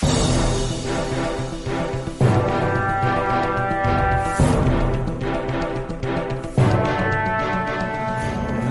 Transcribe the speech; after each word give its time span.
you 0.00 0.51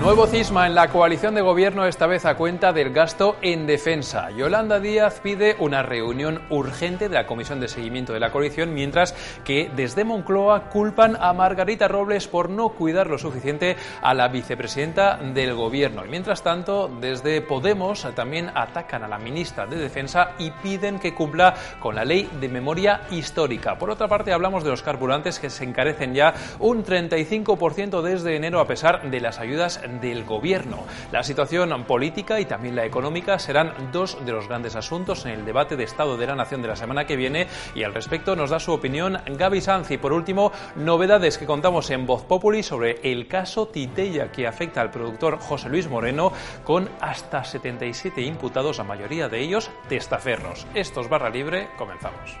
Nuevo 0.02 0.26
cisma 0.26 0.66
en 0.66 0.74
la 0.74 0.88
coalición 0.88 1.36
de 1.36 1.42
gobierno, 1.42 1.86
esta 1.86 2.08
vez 2.08 2.24
a 2.24 2.34
cuenta 2.34 2.72
del 2.72 2.92
gasto 2.92 3.36
en 3.40 3.68
defensa. 3.68 4.32
Yolanda 4.32 4.80
Díaz 4.80 5.20
pide 5.20 5.54
una 5.60 5.84
reunión 5.84 6.42
urgente 6.50 7.08
de 7.08 7.14
la 7.14 7.28
Comisión 7.28 7.60
de 7.60 7.68
Seguimiento 7.68 8.12
de 8.12 8.18
la 8.18 8.32
Coalición, 8.32 8.74
mientras 8.74 9.14
que 9.44 9.70
desde 9.76 10.02
Moncloa 10.02 10.70
culpan 10.70 11.16
a 11.20 11.32
Margarita 11.32 11.86
Robles 11.86 12.26
por 12.26 12.50
no 12.50 12.70
cuidar 12.70 13.06
lo 13.06 13.16
suficiente 13.16 13.76
a 14.02 14.12
la 14.12 14.26
vicepresidenta 14.26 15.18
del 15.18 15.54
gobierno. 15.54 16.04
Y 16.04 16.08
mientras 16.08 16.42
tanto, 16.42 16.88
desde 17.00 17.40
Podemos 17.40 18.04
también 18.16 18.50
atacan 18.56 19.04
a 19.04 19.08
la 19.08 19.20
ministra 19.20 19.66
de 19.66 19.76
Defensa 19.76 20.32
y 20.36 20.50
piden 20.50 20.98
que 20.98 21.14
cumpla 21.14 21.54
con 21.78 21.94
la 21.94 22.04
ley 22.04 22.28
de 22.40 22.48
memoria 22.48 23.02
histórica. 23.12 23.78
Por 23.78 23.88
otra 23.88 24.08
parte, 24.08 24.32
hablamos 24.32 24.64
de 24.64 24.70
los 24.70 24.82
carburantes 24.82 25.38
que 25.38 25.48
se 25.48 25.62
encarecen 25.62 26.12
ya 26.12 26.34
un 26.58 26.84
35% 26.84 28.02
desde 28.02 28.34
enero 28.34 28.58
a 28.58 28.66
pesar 28.66 29.08
de 29.08 29.20
las 29.20 29.38
ayudas 29.38 29.80
del 30.00 30.24
gobierno. 30.24 30.84
La 31.10 31.22
situación 31.22 31.84
política 31.84 32.40
y 32.40 32.44
también 32.44 32.76
la 32.76 32.84
económica 32.84 33.38
serán 33.38 33.72
dos 33.92 34.24
de 34.24 34.32
los 34.32 34.48
grandes 34.48 34.76
asuntos 34.76 35.24
en 35.26 35.32
el 35.32 35.44
debate 35.44 35.76
de 35.76 35.84
Estado 35.84 36.16
de 36.16 36.26
la 36.26 36.34
Nación 36.34 36.62
de 36.62 36.68
la 36.68 36.76
semana 36.76 37.06
que 37.06 37.16
viene 37.16 37.46
y 37.74 37.82
al 37.82 37.94
respecto 37.94 38.36
nos 38.36 38.50
da 38.50 38.60
su 38.60 38.72
opinión 38.72 39.18
Gaby 39.26 39.60
Sanz 39.60 39.90
y 39.90 39.98
por 39.98 40.12
último 40.12 40.52
novedades 40.76 41.38
que 41.38 41.46
contamos 41.46 41.90
en 41.90 42.06
Voz 42.06 42.22
Populi 42.24 42.62
sobre 42.62 43.00
el 43.02 43.28
caso 43.28 43.68
Titella 43.68 44.30
que 44.30 44.46
afecta 44.46 44.80
al 44.80 44.90
productor 44.90 45.38
José 45.38 45.68
Luis 45.68 45.88
Moreno 45.88 46.32
con 46.64 46.88
hasta 47.00 47.44
77 47.44 48.20
imputados, 48.22 48.78
la 48.78 48.84
mayoría 48.84 49.28
de 49.28 49.40
ellos 49.40 49.70
testaferros. 49.88 50.66
Esto 50.74 51.00
es 51.00 51.08
Barra 51.08 51.30
Libre, 51.30 51.68
comenzamos. 51.76 52.36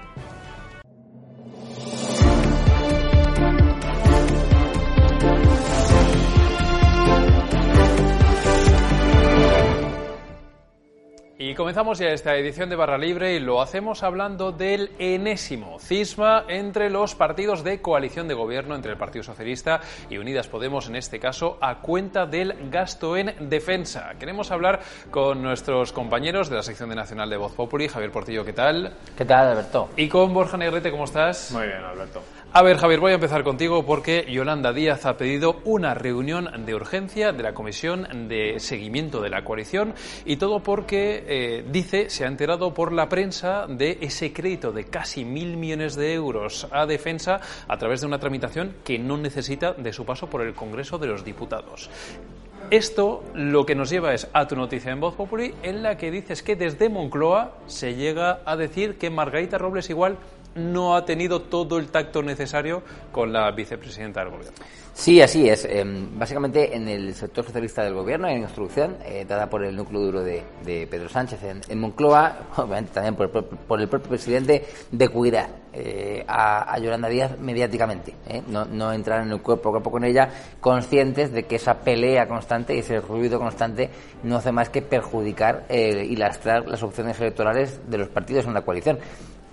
Y 11.44 11.56
comenzamos 11.56 11.98
ya 11.98 12.10
esta 12.10 12.36
edición 12.36 12.70
de 12.70 12.76
Barra 12.76 12.96
Libre 12.96 13.34
y 13.34 13.40
lo 13.40 13.60
hacemos 13.60 14.04
hablando 14.04 14.52
del 14.52 14.92
enésimo 15.00 15.80
cisma 15.80 16.44
entre 16.46 16.88
los 16.88 17.16
partidos 17.16 17.64
de 17.64 17.82
coalición 17.82 18.28
de 18.28 18.34
gobierno, 18.34 18.76
entre 18.76 18.92
el 18.92 18.96
Partido 18.96 19.24
Socialista 19.24 19.80
y 20.08 20.18
Unidas 20.18 20.46
Podemos, 20.46 20.86
en 20.86 20.94
este 20.94 21.18
caso, 21.18 21.58
a 21.60 21.80
cuenta 21.80 22.26
del 22.26 22.70
gasto 22.70 23.16
en 23.16 23.50
defensa. 23.50 24.12
Queremos 24.20 24.52
hablar 24.52 24.82
con 25.10 25.42
nuestros 25.42 25.92
compañeros 25.92 26.48
de 26.48 26.54
la 26.54 26.62
sección 26.62 26.90
de 26.90 26.94
Nacional 26.94 27.28
de 27.28 27.38
Voz 27.38 27.54
Populi. 27.54 27.88
Javier 27.88 28.12
Portillo, 28.12 28.44
¿qué 28.44 28.52
tal? 28.52 28.92
¿Qué 29.18 29.24
tal, 29.24 29.48
Alberto? 29.48 29.88
Y 29.96 30.08
con 30.08 30.32
Borja 30.32 30.56
Negrete, 30.56 30.92
¿cómo 30.92 31.06
estás? 31.06 31.50
Muy 31.50 31.66
bien, 31.66 31.82
Alberto. 31.82 32.22
A 32.54 32.60
ver, 32.60 32.76
Javier, 32.76 33.00
voy 33.00 33.12
a 33.12 33.14
empezar 33.14 33.44
contigo 33.44 33.86
porque 33.86 34.26
Yolanda 34.30 34.74
Díaz 34.74 35.06
ha 35.06 35.16
pedido 35.16 35.62
una 35.64 35.94
reunión 35.94 36.66
de 36.66 36.74
urgencia 36.74 37.32
de 37.32 37.42
la 37.42 37.54
Comisión 37.54 38.28
de 38.28 38.60
Seguimiento 38.60 39.22
de 39.22 39.30
la 39.30 39.42
Coalición 39.42 39.94
y 40.26 40.36
todo 40.36 40.62
porque, 40.62 41.24
eh, 41.26 41.64
dice, 41.72 42.10
se 42.10 42.26
ha 42.26 42.28
enterado 42.28 42.74
por 42.74 42.92
la 42.92 43.08
prensa 43.08 43.66
de 43.66 43.96
ese 44.02 44.34
crédito 44.34 44.70
de 44.70 44.84
casi 44.84 45.24
mil 45.24 45.56
millones 45.56 45.94
de 45.96 46.12
euros 46.12 46.68
a 46.70 46.84
defensa 46.84 47.40
a 47.66 47.78
través 47.78 48.02
de 48.02 48.08
una 48.08 48.18
tramitación 48.18 48.74
que 48.84 48.98
no 48.98 49.16
necesita 49.16 49.72
de 49.72 49.94
su 49.94 50.04
paso 50.04 50.28
por 50.28 50.42
el 50.42 50.52
Congreso 50.52 50.98
de 50.98 51.06
los 51.06 51.24
Diputados. 51.24 51.88
Esto 52.70 53.24
lo 53.32 53.64
que 53.64 53.74
nos 53.74 53.88
lleva 53.88 54.12
es 54.12 54.28
a 54.34 54.46
tu 54.46 54.56
noticia 54.56 54.92
en 54.92 55.00
Voz 55.00 55.14
Populi, 55.14 55.54
en 55.62 55.82
la 55.82 55.96
que 55.96 56.10
dices 56.10 56.42
que 56.42 56.56
desde 56.56 56.90
Moncloa 56.90 57.52
se 57.66 57.94
llega 57.94 58.40
a 58.44 58.56
decir 58.56 58.98
que 58.98 59.08
Margarita 59.08 59.56
Robles 59.56 59.88
igual 59.88 60.18
no 60.54 60.94
ha 60.94 61.04
tenido 61.04 61.42
todo 61.42 61.78
el 61.78 61.88
tacto 61.88 62.22
necesario 62.22 62.82
con 63.10 63.32
la 63.32 63.50
vicepresidenta 63.52 64.20
del 64.20 64.30
gobierno. 64.30 64.58
Sí, 64.94 65.22
así 65.22 65.48
es. 65.48 65.64
Eh, 65.64 65.82
básicamente 65.86 66.76
en 66.76 66.86
el 66.86 67.14
sector 67.14 67.44
socialista 67.44 67.82
del 67.82 67.94
gobierno 67.94 68.26
hay 68.26 68.34
una 68.34 68.44
instrucción 68.44 68.96
eh, 69.04 69.24
dada 69.26 69.48
por 69.48 69.64
el 69.64 69.74
núcleo 69.74 70.02
duro 70.02 70.22
de, 70.22 70.44
Pedro 70.62 71.08
Sánchez 71.08 71.40
en, 71.68 71.80
Moncloa, 71.80 72.48
obviamente 72.56 72.92
también 72.92 73.16
por 73.16 73.26
el, 73.26 73.44
por 73.44 73.80
el, 73.80 73.88
propio 73.88 74.10
presidente, 74.10 74.66
de 74.90 75.08
cuidar 75.08 75.48
eh, 75.72 76.22
a, 76.28 76.74
a, 76.74 76.78
Yolanda 76.78 77.08
Díaz 77.08 77.38
mediáticamente. 77.38 78.14
No, 78.48 78.66
no, 78.66 78.92
entrar 78.92 79.22
en 79.22 79.32
el 79.32 79.40
cuerpo 79.40 79.70
a 79.70 79.72
cuerpo 79.72 79.90
con 79.90 80.04
ella, 80.04 80.28
conscientes 80.60 81.32
de 81.32 81.44
que 81.44 81.56
esa 81.56 81.80
pelea 81.80 82.28
constante 82.28 82.74
y 82.76 82.80
ese 82.80 83.00
ruido 83.00 83.38
constante 83.38 83.88
no 84.22 84.36
hace 84.36 84.52
más 84.52 84.68
que 84.68 84.82
perjudicar 84.82 85.64
y 85.70 86.14
lastrar 86.16 86.68
las 86.68 86.82
opciones 86.82 87.18
electorales 87.18 87.80
de 87.88 87.98
los 87.98 88.08
partidos 88.08 88.44
en 88.44 88.54
la 88.54 88.62
coalición. 88.62 88.98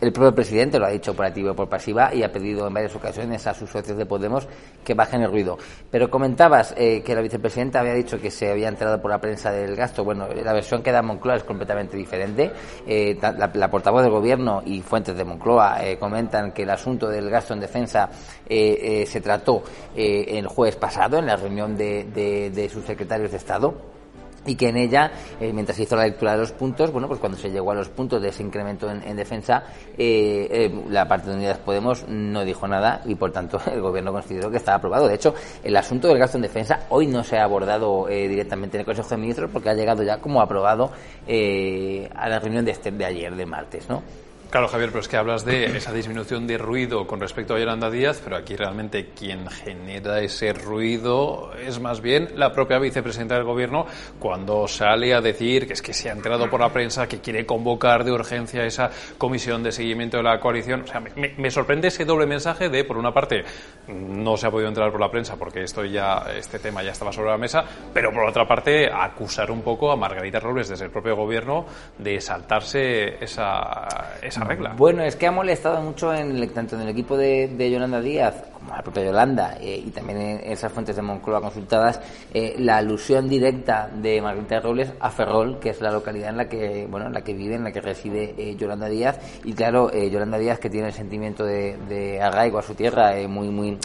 El 0.02 0.14
propio 0.14 0.34
presidente 0.34 0.80
lo 0.80 0.86
ha 0.86 0.92
dicho 0.92 1.14
por 1.14 1.26
activa 1.26 1.52
y 1.52 1.54
por 1.54 1.68
pasiva 1.68 2.14
y 2.14 2.24
ha 2.24 2.32
pedido 2.32 2.66
en 2.66 2.74
varias 2.74 2.96
ocasiones 2.96 3.46
a 3.48 3.54
sus 3.54 3.70
socios 3.70 3.98
de 3.98 4.06
Podemos 4.06 4.48
que 4.84 4.94
bajen 4.94 5.22
el 5.22 5.30
ruido. 5.30 5.58
Pero 5.92 6.10
comentabas 6.10 6.74
eh, 6.78 7.04
que 7.04 7.14
la 7.14 7.22
vicepresidenta 7.22 7.82
había 7.82 7.94
dicho 7.94 8.18
que 8.18 8.32
se 8.32 8.50
había 8.50 8.70
enterado 8.70 9.02
por 9.02 9.12
la 9.12 9.20
prensa 9.20 9.52
del 9.52 9.76
gasto. 9.76 10.06
Bueno, 10.06 10.28
la 10.30 10.54
versión 10.54 10.82
que 10.82 10.94
da 10.94 11.02
Moncloa 11.02 11.36
es 11.36 11.44
completamente 11.44 11.98
diferente. 11.98 12.50
Eh, 12.88 13.18
la, 13.22 13.70
portavoz 13.70 14.02
del 14.04 14.12
gobierno 14.12 14.62
y 14.66 14.82
fuentes 14.82 15.18
de 15.18 15.26
Moncloa 15.26 15.86
eh, 15.86 15.98
comentan 16.00 16.54
que 16.54 16.64
el 16.64 16.70
asunto 16.70 17.10
del 17.10 17.30
gasto 17.30 17.54
en 17.54 17.60
defensa 17.60 18.10
se 18.48 19.22
trató 19.22 19.64
el 19.96 20.48
jueves 20.48 20.76
pasado 20.76 21.20
en 21.20 21.26
la 21.26 21.36
reunión 21.36 21.76
de 21.78 22.70
sus 22.72 22.86
secretarios 22.86 23.32
de 23.32 23.38
Estado 23.38 23.99
y 24.46 24.56
que 24.56 24.70
en 24.70 24.78
ella, 24.78 25.12
eh, 25.40 25.52
mientras 25.54 25.78
se 25.78 25.84
hizo 25.84 25.96
la 25.96 26.06
lectura 26.06 26.34
de 26.34 26.40
los 26.40 26.52
puntos, 26.52 26.92
bueno, 26.92 27.08
pues 27.08 27.20
cuando 27.20 27.38
se 27.38 27.50
llegó 27.50 27.72
a 27.72 27.76
los 27.76 27.90
puntos 27.90 28.22
de 28.22 28.30
ese 28.30 28.44
incremento 28.44 28.90
en, 28.90 29.04
en 29.04 29.16
defensa, 29.16 29.64
eh, 29.98 30.48
eh, 30.50 30.84
la 30.90 31.08
parte 31.08 31.30
de 31.30 31.36
Unidas 31.36 31.58
Podemos 31.60 32.08
no 32.08 32.44
dijo 32.46 32.68
nada 32.68 33.02
y 33.06 33.16
por 33.16 33.32
tanto 33.32 33.60
el 33.72 33.82
gobierno 33.82 34.12
consideró 34.12 34.50
que 34.50 34.58
estaba 34.58 34.78
aprobado. 34.78 35.08
De 35.08 35.16
hecho, 35.16 35.34
el 35.64 35.76
asunto 35.76 36.08
del 36.08 36.18
gasto 36.18 36.38
en 36.38 36.44
defensa 36.44 36.86
hoy 36.90 37.08
no 37.08 37.24
se 37.24 37.38
ha 37.38 37.44
abordado 37.44 38.08
directamente 38.08 38.78
en 38.78 38.82
el 38.82 38.86
Consejo 38.86 39.10
de 39.10 39.18
Ministros 39.18 39.50
porque 39.52 39.70
ha 39.70 39.74
llegado 39.74 40.04
ya 40.04 40.20
como 40.20 40.42
aprobado 40.42 40.92
a 41.26 42.30
la 42.30 42.40
reunión 42.40 42.66
de, 42.66 42.72
este, 42.72 42.92
de 42.92 43.06
ayer, 43.06 43.36
de 43.36 43.46
martes, 43.46 43.90
¿no? 43.90 44.02
Claro, 44.50 44.68
Javier, 44.68 44.90
pero 44.90 45.02
es 45.02 45.08
que 45.08 45.16
hablas 45.16 45.46
de 45.46 45.78
esa 45.78 45.94
disminución 45.94 46.48
de 46.48 46.58
ruido 46.58 47.06
con 47.06 47.20
respecto 47.20 47.54
a 47.54 47.60
Yolanda 47.60 47.92
Díaz, 47.92 48.20
pero 48.24 48.36
aquí 48.36 48.56
realmente 48.56 49.10
quien 49.16 49.48
genera 49.48 50.22
ese 50.22 50.54
ruido 50.54 51.52
es 51.54 51.80
más 51.80 52.02
bien 52.02 52.30
la 52.34 52.52
propia 52.52 52.80
vicepresidenta 52.80 53.36
del 53.36 53.44
Gobierno 53.44 53.86
cuando 54.18 54.68
sale 54.68 55.14
a 55.14 55.22
decir 55.22 55.68
que 55.68 55.74
es 55.74 55.84
que 55.84 55.94
se 55.94 56.10
ha 56.10 56.14
enterado 56.14 56.50
por 56.50 56.62
la 56.62 56.74
prensa 56.74 57.08
que 57.08 57.20
quiere 57.20 57.46
convocar 57.46 58.04
de 58.04 58.12
urgencia 58.12 58.66
esa 58.66 58.90
comisión 59.20 59.62
de 59.62 59.72
seguimiento 59.72 60.18
de 60.18 60.24
la 60.24 60.40
coalición. 60.40 60.82
O 60.82 60.88
sea, 60.88 61.00
me, 61.00 61.52
sorprende 61.52 61.90
ese 61.90 62.04
doble 62.04 62.26
mensaje 62.26 62.70
de, 62.70 62.84
por 62.84 62.98
una 62.98 63.14
parte, 63.14 63.44
no 63.88 64.36
se 64.36 64.48
ha 64.48 64.52
podido 64.52 64.70
enterar 64.70 64.92
por 64.92 65.00
la 65.00 65.12
prensa 65.12 65.36
porque 65.36 65.62
esto 65.62 65.86
ya, 65.86 66.26
este 66.36 66.58
tema 66.58 66.82
ya 66.82 66.94
estaba 66.94 67.14
sobre 67.14 67.30
la 67.30 67.38
mesa, 67.38 67.64
pero 67.94 68.12
por 68.12 68.24
otra 68.24 68.48
parte, 68.48 68.90
acusar 68.92 69.52
un 69.52 69.62
poco 69.62 69.92
a 69.92 69.96
Margarita 69.96 70.40
Robles 70.40 70.70
desde 70.70 70.86
el 70.86 70.92
propio 70.92 71.16
Gobierno 71.16 71.68
de 72.00 72.20
saltarse 72.20 73.24
esa, 73.24 74.18
esa 74.24 74.39
Bueno, 74.78 75.04
es 75.04 75.16
que 75.16 75.28
ha 75.28 75.32
molestado 75.32 75.82
mucho 75.82 76.14
en 76.14 76.36
el, 76.36 76.50
tanto 76.52 76.76
en 76.76 76.82
el 76.82 76.90
equipo 76.90 77.18
de, 77.18 77.48
de 77.48 77.72
Yolanda 77.72 78.02
Díaz 78.02 78.36
como 78.60 78.76
la 78.76 78.82
propia 78.82 79.06
Yolanda 79.06 79.58
eh, 79.60 79.84
y 79.86 79.90
también 79.92 80.20
en 80.20 80.52
esas 80.52 80.72
fuentes 80.72 80.96
de 80.96 81.02
Moncloa 81.02 81.42
consultadas 81.42 82.00
eh, 82.34 82.56
la 82.60 82.78
alusión 82.78 83.28
directa 83.30 83.90
de 83.94 84.22
Margarita 84.22 84.60
Robles 84.60 84.94
a 85.00 85.10
Ferrol, 85.10 85.60
que 85.60 85.70
es 85.70 85.82
la 85.82 85.92
localidad 85.92 86.30
en 86.30 86.38
la 86.38 86.50
que 86.50 86.88
bueno 86.90 87.08
en 87.08 87.14
la 87.14 87.22
que 87.22 87.34
vive, 87.34 87.56
en 87.56 87.64
la 87.64 87.72
que 87.72 87.82
reside 87.82 88.36
eh, 88.38 88.56
Yolanda 88.56 88.88
Díaz 88.88 89.20
y 89.44 89.54
claro 89.54 89.92
Yolanda 89.92 90.38
Díaz 90.38 90.60
que 90.60 90.70
tiene 90.70 90.88
el 90.88 90.94
sentimiento 90.94 91.44
de, 91.46 91.78
de 91.88 92.22
arraigo 92.22 92.60
a 92.60 92.62
su 92.62 92.76
tierra 92.76 93.16
muy 93.28 93.50
muy 93.50 93.78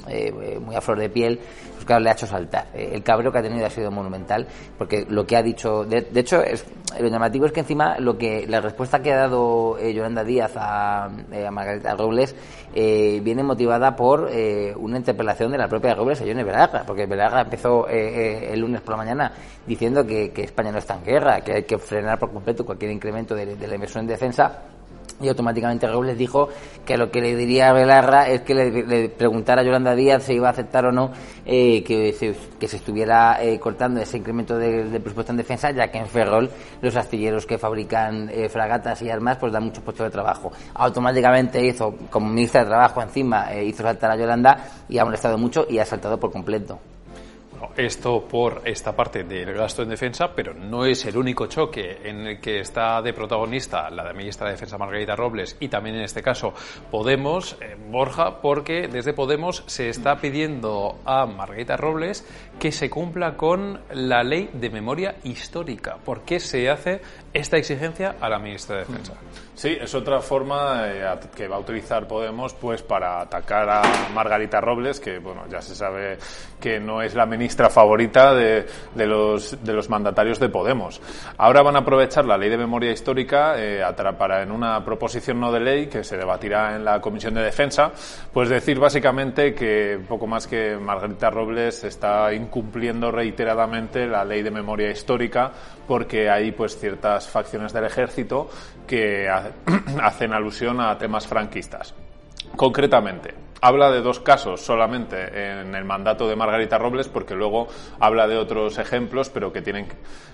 muy 0.60 0.74
a 0.74 0.80
flor 0.80 0.98
de 0.98 1.08
piel, 1.08 1.38
pues 1.74 1.84
claro 1.84 2.02
le 2.02 2.10
ha 2.10 2.12
hecho 2.12 2.26
saltar. 2.26 2.66
el 2.74 3.02
cabreo 3.02 3.32
que 3.32 3.38
ha 3.38 3.42
tenido 3.42 3.66
ha 3.66 3.70
sido 3.70 3.90
monumental 3.90 4.46
porque 4.76 5.06
lo 5.08 5.26
que 5.26 5.36
ha 5.36 5.42
dicho, 5.42 5.84
de, 5.84 6.02
de 6.02 6.20
hecho 6.20 6.42
es, 6.42 6.64
lo 6.98 7.08
llamativo 7.08 7.46
es 7.46 7.52
que 7.52 7.60
encima 7.60 7.98
lo 7.98 8.18
que 8.18 8.46
la 8.46 8.60
respuesta 8.60 9.00
que 9.00 9.12
ha 9.12 9.16
dado 9.16 9.78
Yolanda 9.78 10.24
Díaz 10.24 10.56
a, 10.56 11.04
a 11.04 11.50
Margarita 11.50 11.94
Robles 11.94 12.34
viene 12.74 13.42
motivada 13.42 13.94
por 13.94 14.30
una 14.76 14.98
interpelación 14.98 15.50
de 15.50 15.58
la 15.58 15.68
propia 15.68 15.94
Robles 15.94 16.20
a 16.20 16.24
Yone 16.24 16.44
Belaga, 16.44 16.84
porque 16.86 17.06
Belaga 17.06 17.40
empezó 17.42 17.88
eh, 17.88 17.94
eh, 17.96 18.52
el 18.52 18.60
lunes 18.60 18.80
por 18.80 18.92
la 18.92 18.98
mañana 18.98 19.32
diciendo 19.66 20.06
que, 20.06 20.32
España 20.36 20.70
no 20.70 20.78
está 20.78 20.94
en 20.94 21.04
guerra, 21.04 21.40
que 21.40 21.52
hay 21.52 21.62
que 21.64 21.78
frenar 21.78 22.18
por 22.18 22.32
completo 22.32 22.64
cualquier 22.64 22.92
incremento 22.92 23.34
de 23.34 23.56
la 23.56 23.74
inversión 23.74 24.02
en 24.02 24.08
defensa 24.08 24.62
y 25.20 25.28
automáticamente 25.28 25.86
Robles 25.86 26.18
dijo 26.18 26.48
que 26.84 26.96
lo 26.96 27.10
que 27.10 27.20
le 27.20 27.36
diría 27.36 27.70
a 27.70 27.72
Belarra 27.72 28.28
es 28.28 28.42
que 28.42 28.54
le, 28.54 29.08
preguntara 29.08 29.62
a 29.62 29.64
Yolanda 29.64 29.94
Díaz 29.94 30.24
si 30.24 30.34
iba 30.34 30.48
a 30.48 30.50
aceptar 30.50 30.86
o 30.86 30.92
no 30.92 31.12
eh, 31.46 31.82
que, 31.84 32.12
se, 32.12 32.34
que 32.58 32.68
se 32.68 32.76
estuviera 32.76 33.42
eh, 33.42 33.58
cortando 33.58 34.00
ese 34.00 34.18
incremento 34.18 34.58
del 34.58 34.90
de 34.90 35.00
presupuesto 35.00 35.32
en 35.32 35.38
defensa, 35.38 35.70
ya 35.70 35.90
que 35.90 35.98
en 35.98 36.06
Ferrol 36.06 36.50
los 36.80 36.96
astilleros 36.96 37.46
que 37.46 37.58
fabrican 37.58 38.28
eh, 38.30 38.48
fragatas 38.48 39.00
y 39.02 39.10
armas 39.10 39.38
pues 39.38 39.52
dan 39.52 39.64
muchos 39.64 39.82
puestos 39.82 40.06
de 40.06 40.10
trabajo. 40.10 40.52
Automáticamente 40.74 41.64
hizo, 41.64 41.94
como 42.10 42.28
ministra 42.28 42.62
de 42.62 42.66
Trabajo 42.66 43.02
encima, 43.02 43.54
hizo 43.54 43.82
saltar 43.82 44.10
a 44.10 44.16
Yolanda 44.16 44.56
y 44.88 44.98
ha 44.98 45.04
molestado 45.04 45.38
mucho 45.38 45.66
y 45.68 45.78
ha 45.78 45.84
saltado 45.84 46.18
por 46.18 46.32
completo. 46.32 46.78
Esto 47.76 48.26
por 48.28 48.62
esta 48.64 48.94
parte 48.94 49.24
del 49.24 49.52
gasto 49.52 49.82
en 49.82 49.88
defensa, 49.88 50.32
pero 50.34 50.54
no 50.54 50.84
es 50.84 51.04
el 51.06 51.16
único 51.16 51.46
choque 51.46 51.98
en 52.04 52.26
el 52.26 52.40
que 52.40 52.60
está 52.60 53.02
de 53.02 53.12
protagonista 53.12 53.90
la 53.90 54.12
ministra 54.12 54.46
de 54.46 54.52
Defensa 54.52 54.78
Margarita 54.78 55.16
Robles 55.16 55.56
y 55.60 55.68
también 55.68 55.96
en 55.96 56.02
este 56.02 56.22
caso 56.22 56.54
Podemos, 56.90 57.56
eh, 57.60 57.76
Borja, 57.90 58.40
porque 58.40 58.88
desde 58.88 59.12
Podemos 59.12 59.64
se 59.66 59.88
está 59.88 60.16
pidiendo 60.16 60.98
a 61.04 61.26
Margarita 61.26 61.76
Robles 61.76 62.26
que 62.58 62.72
se 62.72 62.90
cumpla 62.90 63.36
con 63.36 63.80
la 63.92 64.22
ley 64.22 64.50
de 64.52 64.70
memoria 64.70 65.16
histórica. 65.24 65.96
¿Por 66.04 66.22
qué 66.22 66.40
se 66.40 66.70
hace 66.70 67.00
esta 67.34 67.56
exigencia 67.56 68.14
a 68.20 68.28
la 68.28 68.38
ministra 68.38 68.76
de 68.76 68.84
Defensa? 68.84 69.14
Sí, 69.54 69.76
es 69.80 69.94
otra 69.94 70.20
forma 70.20 70.84
eh, 70.86 71.04
que 71.34 71.48
va 71.48 71.56
a 71.56 71.58
utilizar 71.58 72.06
Podemos 72.08 72.54
pues 72.54 72.82
para 72.82 73.20
atacar 73.20 73.68
a 73.68 73.82
Margarita 74.14 74.60
Robles, 74.60 75.00
que 75.00 75.18
bueno, 75.18 75.42
ya 75.50 75.60
se 75.60 75.74
sabe 75.74 76.18
que 76.60 76.80
no 76.80 77.02
es 77.02 77.14
la 77.14 77.26
ministra 77.26 77.68
favorita 77.70 78.34
de, 78.34 78.66
de, 78.94 79.06
los, 79.06 79.62
de 79.62 79.72
los 79.72 79.90
mandatarios 79.90 80.38
de 80.38 80.48
Podemos. 80.48 81.00
Ahora 81.36 81.62
van 81.62 81.76
a 81.76 81.80
aprovechar 81.80 82.24
la 82.24 82.38
ley 82.38 82.50
de 82.50 82.56
memoria 82.56 82.92
histórica 82.92 83.54
eh, 83.58 83.82
para 84.18 84.42
en 84.42 84.50
una 84.50 84.84
proposición 84.84 85.40
no 85.40 85.50
de 85.50 85.60
ley 85.60 85.86
que 85.86 86.04
se 86.04 86.16
debatirá 86.16 86.76
en 86.76 86.84
la 86.84 87.00
Comisión 87.00 87.34
de 87.34 87.42
Defensa, 87.42 87.92
pues 88.32 88.48
decir 88.48 88.78
básicamente 88.78 89.54
que 89.54 90.00
poco 90.08 90.26
más 90.26 90.46
que 90.46 90.76
Margarita 90.76 91.30
Robles 91.30 91.84
está 91.84 92.32
incumpliendo 92.32 93.10
reiteradamente 93.10 94.06
la 94.06 94.24
ley 94.24 94.42
de 94.42 94.50
memoria 94.50 94.90
histórica 94.90 95.52
porque 95.86 96.30
hay 96.30 96.52
pues 96.52 96.78
ciertas 96.78 97.23
facciones 97.28 97.72
del 97.72 97.84
ejército 97.84 98.48
que 98.86 99.28
hacen 100.02 100.32
alusión 100.32 100.80
a 100.80 100.96
temas 100.98 101.26
franquistas. 101.26 101.94
Concretamente, 102.56 103.34
habla 103.64 103.90
de 103.90 104.02
dos 104.02 104.20
casos 104.20 104.60
solamente 104.60 105.16
en 105.60 105.74
el 105.74 105.84
mandato 105.84 106.28
de 106.28 106.36
Margarita 106.36 106.76
Robles, 106.76 107.08
porque 107.08 107.34
luego 107.34 107.66
habla 107.98 108.28
de 108.28 108.36
otros 108.36 108.78
ejemplos, 108.78 109.30
pero 109.30 109.52
que 109.52 109.62
tienen 109.62 109.88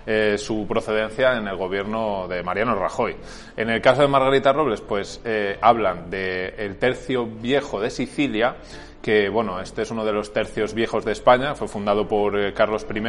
eh, 0.05 0.37
su 0.37 0.67
procedencia 0.67 1.37
en 1.37 1.47
el 1.47 1.57
gobierno 1.57 2.27
de 2.29 2.43
Mariano 2.43 2.75
Rajoy. 2.75 3.17
En 3.57 3.71
el 3.71 3.81
caso 3.81 4.03
de 4.03 4.09
Margarita 4.09 4.53
Robles, 4.53 4.81
pues 4.81 5.21
eh, 5.25 5.59
hablan 5.63 6.11
del 6.11 6.77
tercio 6.77 7.25
viejo 7.25 7.81
de 7.81 7.91
Sicilia, 7.91 8.57
que 9.03 9.29
bueno, 9.29 9.61
este 9.61 9.83
es 9.83 9.91
uno 9.91 10.05
de 10.05 10.13
los 10.13 10.33
tercios 10.33 10.75
viejos 10.75 11.05
de 11.05 11.13
España, 11.13 11.55
fue 11.55 11.69
fundado 11.69 12.07
por 12.07 12.39
eh, 12.39 12.53
Carlos 12.53 12.87
I 12.95 13.01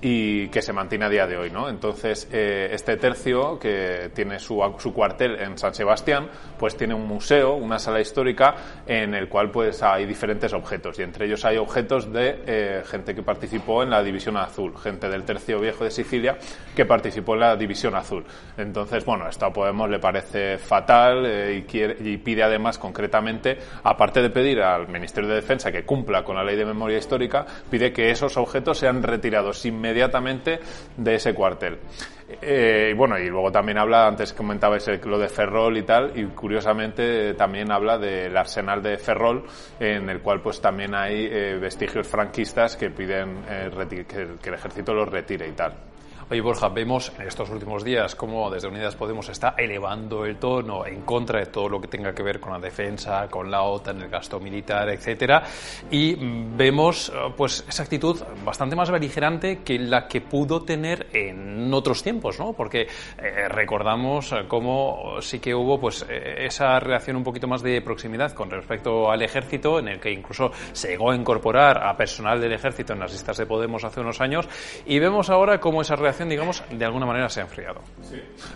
y 0.00 0.46
que 0.48 0.62
se 0.62 0.72
mantiene 0.72 1.06
a 1.06 1.08
día 1.08 1.26
de 1.26 1.36
hoy, 1.36 1.50
¿no? 1.50 1.68
Entonces, 1.68 2.28
eh, 2.30 2.68
este 2.70 2.96
tercio, 2.96 3.58
que 3.58 4.12
tiene 4.14 4.38
su, 4.38 4.62
su, 4.78 4.94
cuartel 4.94 5.34
en 5.40 5.58
San 5.58 5.74
Sebastián, 5.74 6.28
pues 6.56 6.76
tiene 6.76 6.94
un 6.94 7.04
museo, 7.04 7.54
una 7.54 7.80
sala 7.80 8.00
histórica, 8.00 8.54
en 8.86 9.12
el 9.14 9.28
cual 9.28 9.50
pues 9.50 9.82
hay 9.82 10.06
diferentes 10.06 10.52
objetos, 10.52 11.00
y 11.00 11.02
entre 11.02 11.26
ellos 11.26 11.44
hay 11.44 11.56
objetos 11.56 12.12
de 12.12 12.42
eh, 12.46 12.82
gente 12.86 13.12
que 13.12 13.24
participó 13.24 13.82
en 13.82 13.90
la 13.90 14.00
División 14.00 14.36
Azul, 14.36 14.78
gente 14.78 15.08
del 15.08 15.24
tercio 15.24 15.58
viejo 15.58 15.82
de 15.82 15.90
Sicilia 15.90 16.38
que 16.76 16.84
participó 16.84 17.34
en 17.34 17.40
la 17.40 17.56
División 17.56 17.96
Azul. 17.96 18.24
Entonces, 18.56 19.04
bueno, 19.04 19.28
esto 19.28 19.46
a 19.46 19.52
Podemos 19.52 19.90
le 19.90 19.98
parece 19.98 20.58
fatal 20.58 21.26
y, 21.26 21.66
y 22.08 22.16
pide 22.18 22.44
además 22.44 22.78
concretamente, 22.78 23.58
aparte 23.82 24.22
de 24.22 24.30
pedir 24.30 24.60
al 24.60 24.86
Ministerio 24.86 25.07
de 25.14 25.34
Defensa 25.34 25.72
que 25.72 25.84
cumpla 25.84 26.24
con 26.24 26.36
la 26.36 26.44
Ley 26.44 26.56
de 26.56 26.64
Memoria 26.64 26.98
Histórica, 26.98 27.46
pide 27.70 27.92
que 27.92 28.10
esos 28.10 28.36
objetos 28.36 28.78
sean 28.78 29.02
retirados 29.02 29.64
inmediatamente 29.66 30.60
de 30.96 31.14
ese 31.14 31.34
cuartel. 31.34 31.78
Eh, 32.42 32.90
y 32.92 32.94
bueno, 32.94 33.18
y 33.18 33.28
luego 33.28 33.50
también 33.50 33.78
habla, 33.78 34.06
antes 34.06 34.34
comentabais 34.34 34.86
lo 35.04 35.18
de 35.18 35.28
Ferrol 35.28 35.78
y 35.78 35.82
tal, 35.82 36.12
y 36.14 36.24
curiosamente 36.26 37.34
también 37.34 37.72
habla 37.72 37.96
del 37.96 38.36
arsenal 38.36 38.82
de 38.82 38.98
Ferrol, 38.98 39.44
en 39.80 40.10
el 40.10 40.20
cual 40.20 40.42
pues 40.42 40.60
también 40.60 40.94
hay 40.94 41.26
eh, 41.30 41.58
vestigios 41.58 42.06
franquistas 42.06 42.76
que 42.76 42.90
piden 42.90 43.44
eh, 43.48 44.04
que 44.06 44.48
el 44.48 44.54
ejército 44.54 44.92
los 44.92 45.08
retire 45.08 45.48
y 45.48 45.52
tal. 45.52 45.72
Oye, 46.30 46.42
Borja, 46.42 46.68
vemos 46.68 47.10
en 47.18 47.26
estos 47.26 47.48
últimos 47.48 47.82
días 47.82 48.14
cómo 48.14 48.50
desde 48.50 48.68
Unidas 48.68 48.94
Podemos 48.96 49.30
está 49.30 49.54
elevando 49.56 50.26
el 50.26 50.36
tono 50.36 50.84
en 50.84 51.00
contra 51.00 51.40
de 51.40 51.46
todo 51.46 51.70
lo 51.70 51.80
que 51.80 51.88
tenga 51.88 52.14
que 52.14 52.22
ver 52.22 52.38
con 52.38 52.52
la 52.52 52.58
defensa, 52.58 53.28
con 53.30 53.50
la 53.50 53.62
OTAN, 53.62 54.02
el 54.02 54.10
gasto 54.10 54.38
militar, 54.38 54.90
etcétera, 54.90 55.42
y 55.90 56.16
vemos 56.54 57.10
pues 57.34 57.64
esa 57.66 57.82
actitud 57.82 58.22
bastante 58.44 58.76
más 58.76 58.90
beligerante 58.90 59.60
que 59.62 59.78
la 59.78 60.06
que 60.06 60.20
pudo 60.20 60.60
tener 60.64 61.06
en 61.14 61.72
otros 61.72 62.02
tiempos, 62.02 62.38
¿no? 62.38 62.52
Porque 62.52 62.82
eh, 62.82 63.48
recordamos 63.48 64.34
cómo 64.48 65.22
sí 65.22 65.38
que 65.38 65.54
hubo 65.54 65.80
pues 65.80 66.04
eh, 66.10 66.44
esa 66.44 66.78
reacción 66.78 67.16
un 67.16 67.24
poquito 67.24 67.48
más 67.48 67.62
de 67.62 67.80
proximidad 67.80 68.32
con 68.32 68.50
respecto 68.50 69.10
al 69.10 69.22
ejército, 69.22 69.78
en 69.78 69.88
el 69.88 69.98
que 69.98 70.12
incluso 70.12 70.50
se 70.72 70.88
llegó 70.88 71.10
a 71.10 71.16
incorporar 71.16 71.82
a 71.82 71.96
personal 71.96 72.38
del 72.38 72.52
ejército 72.52 72.92
en 72.92 73.00
las 73.00 73.12
listas 73.12 73.38
de 73.38 73.46
Podemos 73.46 73.82
hace 73.84 74.02
unos 74.02 74.20
años, 74.20 74.46
y 74.84 74.98
vemos 74.98 75.30
ahora 75.30 75.58
cómo 75.58 75.80
esa 75.80 75.96
digamos, 76.26 76.62
de 76.70 76.84
alguna 76.84 77.04
manera 77.04 77.28
se 77.28 77.40
ha 77.40 77.42
enfriado. 77.44 77.82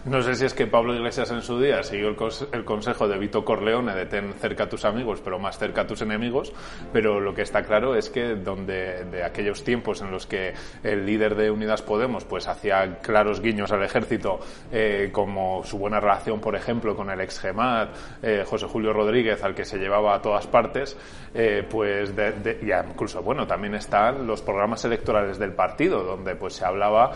No 0.04 0.22
sé 0.22 0.34
si 0.34 0.46
es 0.46 0.54
que 0.54 0.66
Pablo 0.66 0.94
Iglesias 0.94 1.30
en 1.30 1.42
su 1.42 1.60
día 1.60 1.82
siguió 1.82 2.08
el, 2.08 2.64
consejo 2.64 3.08
de 3.08 3.18
Vito 3.18 3.44
Corleone 3.44 3.94
de 3.94 4.06
ten 4.06 4.32
cerca 4.40 4.64
a 4.64 4.68
tus 4.68 4.84
amigos, 4.84 5.20
pero 5.22 5.38
más 5.38 5.58
cerca 5.58 5.82
a 5.82 5.86
tus 5.86 6.00
enemigos, 6.02 6.52
pero 6.92 7.20
lo 7.20 7.34
que 7.34 7.42
está 7.42 7.62
claro 7.62 7.94
es 7.94 8.08
que 8.08 8.36
donde 8.36 9.04
de 9.04 9.22
aquellos 9.22 9.62
tiempos 9.64 10.00
en 10.00 10.10
los 10.10 10.26
que 10.26 10.54
el 10.82 11.04
líder 11.04 11.34
de 11.34 11.50
Unidas 11.50 11.82
Podemos 11.82 12.24
pues 12.24 12.48
hacía 12.48 13.00
claros 13.00 13.40
guiños 13.40 13.70
al 13.72 13.82
ejército, 13.82 14.40
eh, 14.70 15.10
como 15.12 15.62
su 15.64 15.78
buena 15.78 16.00
relación, 16.00 16.40
por 16.40 16.56
ejemplo, 16.56 16.96
con 16.96 17.10
el 17.10 17.20
ex 17.20 17.40
GEMAT, 17.40 17.90
eh, 18.22 18.44
José 18.46 18.66
Julio 18.66 18.92
Rodríguez, 18.92 19.42
al 19.42 19.54
que 19.54 19.64
se 19.64 19.78
llevaba 19.78 20.14
a 20.14 20.22
todas 20.22 20.46
partes, 20.46 20.96
eh, 21.34 21.66
pues 21.68 22.14
de, 22.14 22.58
incluso, 22.90 23.22
bueno, 23.22 23.46
también 23.46 23.74
están 23.74 24.26
los 24.26 24.42
programas 24.42 24.84
electorales 24.84 25.38
del 25.38 25.52
partido, 25.52 26.02
donde 26.02 26.34
pues 26.36 26.54
se 26.54 26.64
hablaba 26.64 27.12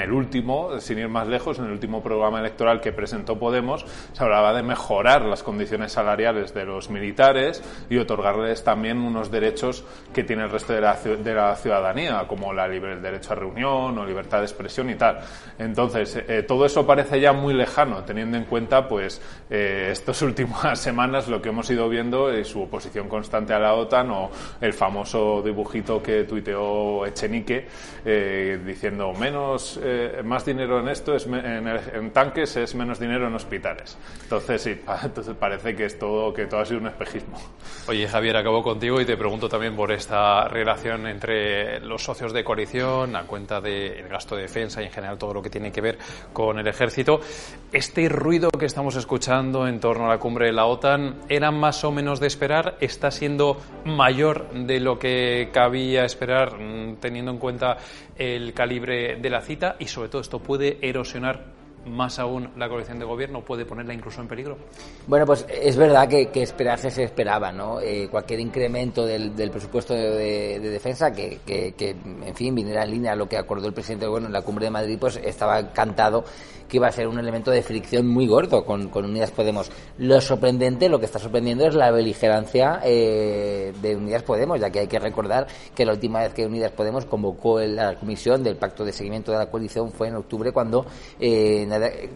el 0.00 0.12
último, 0.12 0.80
sin 0.80 0.98
ir 0.98 1.08
más 1.08 1.26
lejos, 1.26 1.58
en 1.58 1.66
el 1.66 1.72
último 1.72 2.02
programa 2.02 2.40
electoral 2.40 2.80
que 2.80 2.92
presentó 2.92 3.38
Podemos, 3.38 3.84
se 4.12 4.22
hablaba 4.22 4.52
de 4.52 4.62
mejorar 4.62 5.22
las 5.22 5.42
condiciones 5.42 5.92
salariales 5.92 6.52
de 6.54 6.64
los 6.64 6.90
militares 6.90 7.62
y 7.88 7.98
otorgarles 7.98 8.64
también 8.64 8.98
unos 8.98 9.30
derechos 9.30 9.84
que 10.12 10.24
tiene 10.24 10.44
el 10.44 10.50
resto 10.50 10.72
de 10.72 10.80
la, 10.80 10.94
de 10.94 11.34
la 11.34 11.56
ciudadanía, 11.56 12.26
como 12.28 12.52
la 12.52 12.68
libre, 12.68 12.92
el 12.92 13.02
derecho 13.02 13.32
a 13.32 13.36
reunión 13.36 13.98
o 13.98 14.04
libertad 14.04 14.38
de 14.38 14.44
expresión 14.44 14.90
y 14.90 14.94
tal. 14.94 15.20
Entonces, 15.58 16.16
eh, 16.28 16.42
todo 16.42 16.66
eso 16.66 16.86
parece 16.86 17.20
ya 17.20 17.32
muy 17.32 17.54
lejano, 17.54 18.04
teniendo 18.04 18.36
en 18.36 18.44
cuenta, 18.44 18.86
pues, 18.88 19.20
eh, 19.50 19.88
estas 19.92 20.20
últimas 20.28 20.78
semanas 20.78 21.28
lo 21.28 21.40
que 21.40 21.48
hemos 21.48 21.68
ido 21.70 21.88
viendo 21.88 22.30
es 22.30 22.48
su 22.48 22.62
oposición 22.62 23.08
constante 23.08 23.52
a 23.52 23.58
la 23.58 23.74
OTAN 23.74 24.10
o 24.10 24.30
el 24.60 24.72
famoso 24.72 25.42
dibujito 25.42 26.02
que 26.02 26.24
tuiteó 26.24 27.06
Echenique 27.06 27.66
eh, 28.04 28.58
diciendo 28.64 29.12
menos 29.12 29.77
eh, 29.82 30.22
más 30.24 30.44
dinero 30.44 30.80
en 30.80 30.88
esto, 30.88 31.14
es 31.14 31.26
en, 31.26 32.10
tanques 32.12 32.56
es 32.56 32.74
menos 32.74 32.98
dinero 32.98 33.26
en 33.26 33.34
hospitales. 33.34 33.96
Entonces, 34.22 34.62
sí, 34.62 34.80
entonces 35.02 35.34
parece 35.36 35.74
que, 35.74 35.84
es 35.86 35.98
todo, 35.98 36.32
que 36.32 36.46
todo 36.46 36.60
ha 36.60 36.64
sido 36.64 36.80
un 36.80 36.86
espejismo. 36.86 37.38
Oye, 37.86 38.06
Javier, 38.08 38.36
acabo 38.36 38.62
contigo 38.62 39.00
y 39.00 39.04
te 39.04 39.16
pregunto 39.16 39.48
también 39.48 39.74
por 39.74 39.92
esta 39.92 40.48
relación 40.48 41.06
entre 41.06 41.80
los 41.80 42.02
socios 42.02 42.32
de 42.32 42.44
coalición, 42.44 43.16
a 43.16 43.24
cuenta 43.24 43.60
del 43.60 44.08
gasto 44.08 44.36
de 44.36 44.42
defensa 44.42 44.82
y 44.82 44.86
en 44.86 44.92
general 44.92 45.18
todo 45.18 45.34
lo 45.34 45.42
que 45.42 45.50
tiene 45.50 45.72
que 45.72 45.80
ver 45.80 45.98
con 46.32 46.58
el 46.58 46.66
ejército. 46.66 47.20
Este 47.72 48.08
ruido 48.08 48.50
que 48.50 48.66
estamos 48.66 48.96
escuchando 48.96 49.66
en 49.66 49.80
torno 49.80 50.06
a 50.06 50.08
la 50.08 50.18
cumbre 50.18 50.46
de 50.46 50.52
la 50.52 50.66
OTAN, 50.66 51.20
¿era 51.28 51.50
más 51.50 51.84
o 51.84 51.92
menos 51.92 52.20
de 52.20 52.26
esperar? 52.26 52.76
¿Está 52.80 53.10
siendo 53.10 53.60
mayor 53.84 54.50
de 54.52 54.80
lo 54.80 54.98
que 54.98 55.50
cabía 55.52 56.04
esperar 56.04 56.58
mm, 56.58 56.96
teniendo 56.96 57.30
en 57.30 57.38
cuenta 57.38 57.78
el 58.16 58.52
calibre 58.52 59.16
de 59.16 59.30
la 59.30 59.40
cita? 59.40 59.67
Y 59.78 59.86
sobre 59.86 60.08
todo 60.08 60.20
esto 60.20 60.40
puede 60.40 60.78
erosionar 60.86 61.57
más 61.86 62.18
aún 62.18 62.50
la 62.56 62.68
coalición 62.68 62.98
de 62.98 63.04
gobierno 63.04 63.42
puede 63.42 63.64
ponerla 63.64 63.94
incluso 63.94 64.20
en 64.20 64.28
peligro? 64.28 64.56
Bueno, 65.06 65.26
pues 65.26 65.46
es 65.48 65.76
verdad 65.76 66.08
que, 66.08 66.30
esperarse 66.42 66.90
se 66.90 67.04
esperaba, 67.04 67.52
¿no? 67.52 67.80
Eh, 67.80 68.08
cualquier 68.10 68.40
incremento 68.40 69.04
del, 69.06 69.32
presupuesto 69.50 69.94
de, 69.94 70.58
defensa 70.60 71.12
que, 71.12 71.40
que, 71.46 71.74
en 71.90 72.34
fin, 72.34 72.54
viniera 72.54 72.84
en 72.84 72.90
línea 72.90 73.12
a 73.12 73.16
lo 73.16 73.28
que 73.28 73.36
acordó 73.36 73.66
el 73.66 73.74
presidente 73.74 74.04
de 74.04 74.08
gobierno 74.08 74.28
en 74.28 74.32
la 74.32 74.42
cumbre 74.42 74.66
de 74.66 74.70
Madrid, 74.70 74.98
pues 74.98 75.16
estaba 75.16 75.72
cantado 75.72 76.24
que 76.68 76.76
iba 76.76 76.86
a 76.86 76.92
ser 76.92 77.08
un 77.08 77.18
elemento 77.18 77.50
de 77.50 77.62
fricción 77.62 78.06
muy 78.06 78.26
gordo 78.26 78.64
con, 78.64 78.90
Unidas 78.94 79.30
Podemos. 79.30 79.70
Lo 79.96 80.20
sorprendente, 80.20 80.88
lo 80.88 80.98
que 80.98 81.06
está 81.06 81.18
sorprendiendo 81.18 81.66
es 81.66 81.74
la 81.74 81.90
beligerancia 81.90 82.80
eh, 82.84 83.72
de 83.80 83.96
Unidas 83.96 84.22
Podemos, 84.22 84.60
ya 84.60 84.70
que 84.70 84.80
hay 84.80 84.86
que 84.86 84.98
recordar 84.98 85.46
que 85.74 85.86
la 85.86 85.92
última 85.92 86.20
vez 86.20 86.34
que 86.34 86.46
Unidas 86.46 86.72
Podemos 86.72 87.06
convocó 87.06 87.60
la 87.60 87.94
comisión 87.94 88.42
del 88.42 88.56
pacto 88.56 88.84
de 88.84 88.92
seguimiento 88.92 89.32
de 89.32 89.38
la 89.38 89.46
coalición 89.46 89.90
fue 89.90 90.08
en 90.08 90.16
octubre 90.16 90.52
cuando 90.52 90.84
eh, 91.18 91.64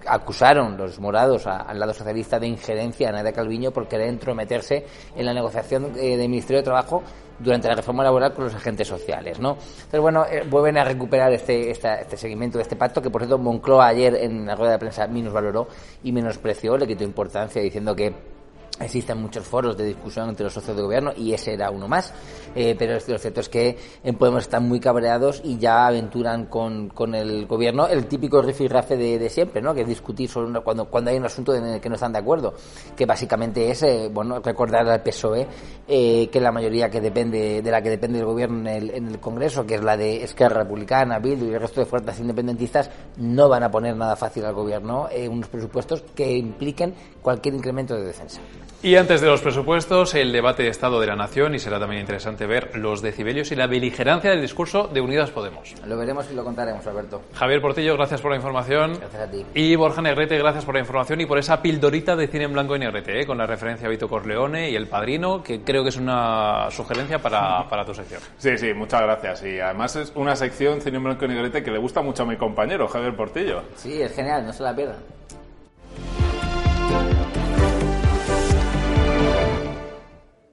acusaron 0.07 0.77
los 0.77 0.99
morados 0.99 1.47
al 1.47 1.79
lado 1.79 1.95
socialista 1.95 2.39
de 2.39 2.47
injerencia 2.47 3.09
a 3.09 3.13
Nadia 3.13 3.33
Calviño 3.33 3.71
por 3.71 3.89
querer 3.89 4.09
entrometerse 4.09 4.87
en 5.17 5.27
la 5.27 5.35
negociación 5.35 5.93
eh, 5.97 6.17
del 6.17 6.29
Ministerio 6.29 6.59
de 6.59 6.65
Trabajo 6.65 7.03
durante 7.39 7.69
la 7.69 7.75
reforma 7.75 8.05
laboral 8.05 8.33
con 8.33 8.45
los 8.45 8.55
agentes 8.55 8.87
sociales, 8.87 9.41
¿no? 9.41 9.53
Entonces, 9.53 10.01
bueno, 10.01 10.25
eh, 10.27 10.45
vuelven 10.49 10.79
a 10.79 10.85
recuperar 10.85 11.33
este, 11.33 11.71
este 11.71 12.17
seguimiento 12.17 12.59
de 12.59 12.63
este 12.63 12.77
pacto 12.77 13.03
que, 13.03 13.11
por 13.11 13.23
cierto, 13.23 13.39
Moncloa 13.39 13.89
ayer 13.89 14.15
en 14.15 14.47
la 14.47 14.55
rueda 14.55 14.73
de 14.73 14.79
prensa 14.79 15.09
valoró 15.33 15.67
y 16.03 16.13
menospreció, 16.13 16.77
le 16.77 16.87
quitó 16.87 17.05
importancia 17.05 17.61
diciendo 17.61 17.97
que 17.97 18.32
Existen 18.81 19.19
muchos 19.19 19.47
foros 19.47 19.77
de 19.77 19.85
discusión 19.85 20.29
entre 20.31 20.45
los 20.45 20.53
socios 20.53 20.75
de 20.77 20.83
gobierno 20.83 21.13
y 21.15 21.33
ese 21.33 21.53
era 21.53 21.71
uno 21.71 21.87
más. 21.87 22.13
Eh, 22.55 22.75
pero 22.79 22.95
lo 22.95 23.19
cierto 23.19 23.41
es 23.41 23.49
que 23.49 23.79
en 24.03 24.17
Podemos 24.17 24.45
están 24.45 24.69
muy 24.69 24.81
cabreados 24.81 25.41
y 25.45 25.59
ya 25.59 25.87
aventuran 25.87 26.47
con, 26.47 26.89
con 26.89 27.15
el 27.15 27.47
gobierno 27.47 27.87
el 27.87 28.07
típico 28.07 28.41
rifirrafe 28.43 28.97
de, 28.97 29.19
de 29.19 29.29
siempre, 29.29 29.63
¿no? 29.63 29.75
que 29.75 29.83
es 29.83 29.89
discutir 29.89 30.29
sobre 30.29 30.61
cuando, 30.61 30.87
cuando 30.87 31.11
hay 31.11 31.17
un 31.17 31.25
asunto 31.25 31.55
en 31.55 31.65
el 31.65 31.81
que 31.81 31.89
no 31.89 31.95
están 31.97 32.13
de 32.13 32.19
acuerdo. 32.19 32.55
Que 32.97 33.07
básicamente 33.07 33.71
es 33.71 33.83
eh, 33.83 34.11
bueno 34.13 34.41
recordar 34.41 34.89
al 34.89 35.03
PSOE 35.03 35.47
eh, 35.87 36.29
que 36.31 36.41
la 36.41 36.51
mayoría 36.51 36.91
que 36.91 37.01
depende 37.01 37.63
de 37.63 37.71
la 37.71 37.83
que 37.83 37.91
depende 37.91 38.19
del 38.19 38.27
gobierno 38.27 38.59
en 38.61 38.67
el, 38.67 38.91
en 38.91 39.09
el 39.09 39.21
Congreso, 39.21 39.67
que 39.67 39.77
es 39.77 39.85
la 39.85 39.97
de 39.97 40.25
Esquerra 40.25 40.63
Republicana, 40.63 41.19
Bildu 41.19 41.47
y 41.47 41.55
el 41.55 41.61
resto 41.61 41.81
de 41.81 41.87
fuerzas 41.87 42.19
independentistas, 42.21 42.91
no 43.19 43.49
van 43.49 43.63
a 43.63 43.71
poner 43.71 43.97
nada 43.97 44.17
fácil 44.17 44.45
al 44.45 44.55
gobierno 44.55 45.09
unos 45.29 45.49
presupuestos 45.49 46.03
que 46.15 46.37
impliquen 46.37 46.95
cualquier 47.23 47.55
incremento 47.55 47.95
de 47.95 48.05
defensa. 48.05 48.41
Y 48.85 48.97
antes 48.97 49.21
de 49.21 49.29
los 49.29 49.41
presupuestos, 49.41 50.13
el 50.17 50.33
debate 50.33 50.65
de 50.65 50.69
Estado 50.69 50.99
de 50.99 51.07
la 51.07 51.15
Nación 51.15 51.55
y 51.55 51.61
será 51.61 51.79
también 51.79 52.01
interesante 52.01 52.47
ver 52.47 52.77
los 52.77 53.01
decibelios 53.01 53.53
y 53.53 53.55
la 53.55 53.69
beligerancia 53.69 54.31
del 54.31 54.41
discurso 54.41 54.89
de 54.89 55.01
Unidas 55.01 55.31
Podemos. 55.31 55.73
Lo 55.87 55.97
veremos 55.97 56.29
y 56.33 56.35
lo 56.35 56.43
contaremos, 56.43 56.85
Alberto. 56.89 57.23
Javier 57.33 57.63
Portillo, 57.63 57.95
gracias 57.97 58.21
por 58.21 58.33
la 58.33 58.39
información. 58.39 58.99
Gracias 58.99 59.23
a 59.23 59.31
ti. 59.31 59.47
Y 59.55 59.77
Borja 59.77 60.03
Negrete, 60.03 60.37
gracias 60.37 60.65
por 60.65 60.75
la 60.75 60.81
información 60.81 61.21
y 61.21 61.27
por 61.27 61.39
esa 61.39 61.63
pildorita 61.63 62.17
de 62.17 62.27
cine 62.27 62.45
en 62.45 62.55
blanco 62.55 62.75
y 62.75 62.81
negrete, 62.81 63.21
¿eh? 63.21 63.25
con 63.25 63.39
la 63.39 63.47
referencia 63.47 63.87
a 63.87 63.91
Vito 63.91 64.09
Corleone 64.09 64.71
y 64.71 64.75
El 64.75 64.89
Padrino, 64.89 65.45
que 65.45 65.63
creo 65.63 65.85
que 65.85 65.91
es 65.91 65.97
una 65.97 66.69
sugerencia 66.73 67.21
para, 67.21 67.69
para 67.69 67.85
tu 67.85 67.95
sección. 67.95 68.21
Sí, 68.37 68.59
sí, 68.59 68.75
muchas 68.75 69.03
gracias. 69.03 69.45
Y 69.45 69.61
además 69.61 69.95
es 69.95 70.13
una 70.17 70.35
sección 70.35 70.81
cine 70.81 70.97
en 70.97 71.05
blanco 71.05 71.25
y 71.25 71.29
negrete 71.29 71.63
que 71.63 71.71
le 71.71 71.79
gusta 71.79 72.03
mucho 72.03 72.25
a 72.25 72.27
mi 72.27 72.37
compañero, 72.37 72.89
Javier 72.89 73.15
Portillo. 73.15 73.63
Sí, 73.77 74.03
es 74.03 74.13
genial, 74.13 74.45
no 74.45 74.53
se 74.53 74.65
la 74.65 74.75
pierdan. 74.75 74.97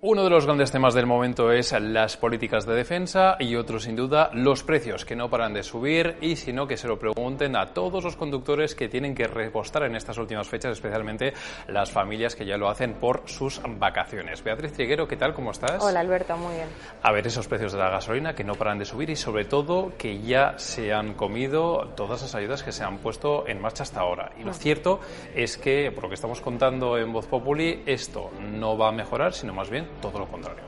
Uno 0.02 0.24
de 0.24 0.30
los 0.30 0.46
grandes 0.46 0.72
temas 0.72 0.94
del 0.94 1.06
momento 1.06 1.52
es 1.52 1.74
las 1.74 2.16
políticas 2.16 2.66
de 2.66 2.74
defensa 2.74 3.36
y 3.38 3.58
otro, 3.58 3.82
sin 3.82 3.98
duda, 3.98 4.30
los 4.34 4.64
precios 4.64 5.04
que 5.04 5.14
no 5.14 5.30
paran 5.30 5.54
de 5.54 5.62
subir 5.62 6.16
y 6.22 6.38
si 6.38 6.54
no, 6.54 6.68
que 6.68 6.78
se 6.78 6.88
lo 6.88 6.98
pregunten 6.98 7.58
a 7.58 7.74
todos 7.74 8.06
los 8.06 8.16
conductores 8.16 8.76
que 8.76 8.88
tienen 8.88 9.14
que 9.14 9.28
repostar 9.28 9.84
en 9.84 9.98
estas 9.98 10.18
últimas 10.18 10.48
fechas, 10.48 10.72
especialmente 10.72 11.34
las 11.68 11.92
familias 11.92 12.38
que 12.38 12.46
ya 12.46 12.56
lo 12.56 12.70
hacen 12.70 12.94
por 12.94 13.24
sus 13.26 13.62
vacaciones. 13.78 14.42
Beatriz 14.42 14.72
Triguero, 14.72 15.06
¿qué 15.06 15.18
tal? 15.18 15.34
¿Cómo 15.34 15.52
estás? 15.52 15.84
Hola, 15.84 16.00
Alberto, 16.00 16.38
muy 16.38 16.56
bien. 16.56 16.70
A 17.04 17.12
ver, 17.12 17.28
esos 17.28 17.50
precios 17.50 17.74
de 17.74 17.80
la 17.80 17.90
gasolina 17.90 18.34
que 18.34 18.46
no 18.46 18.56
paran 18.56 18.80
de 18.80 18.86
subir 18.86 19.10
y, 19.10 19.18
sobre 19.18 19.44
todo, 19.44 19.92
que 19.98 20.22
ya 20.22 20.58
se 20.58 20.94
han 20.94 21.14
comido 21.16 21.90
todas 21.98 22.22
las 22.22 22.36
ayudas 22.36 22.64
que 22.64 22.72
se 22.72 22.86
han 22.86 23.00
puesto 23.00 23.46
en 23.50 23.60
marcha 23.60 23.84
hasta 23.84 24.00
ahora. 24.00 24.32
Y 24.40 24.44
lo 24.44 24.54
cierto 24.54 25.02
es 25.36 25.58
que, 25.58 25.92
por 25.92 26.04
lo 26.04 26.10
que 26.10 26.16
estamos 26.16 26.40
contando 26.40 26.98
en 26.98 27.12
Voz 27.12 27.28
Populi, 27.28 27.84
esto 27.86 28.32
no 28.50 28.78
va 28.78 28.90
a 28.90 28.92
mejorar, 28.92 29.34
sino 29.34 29.54
más 29.54 29.70
bien 29.70 29.88
todo 30.02 30.20
lo 30.20 30.28
contrario. 30.28 30.64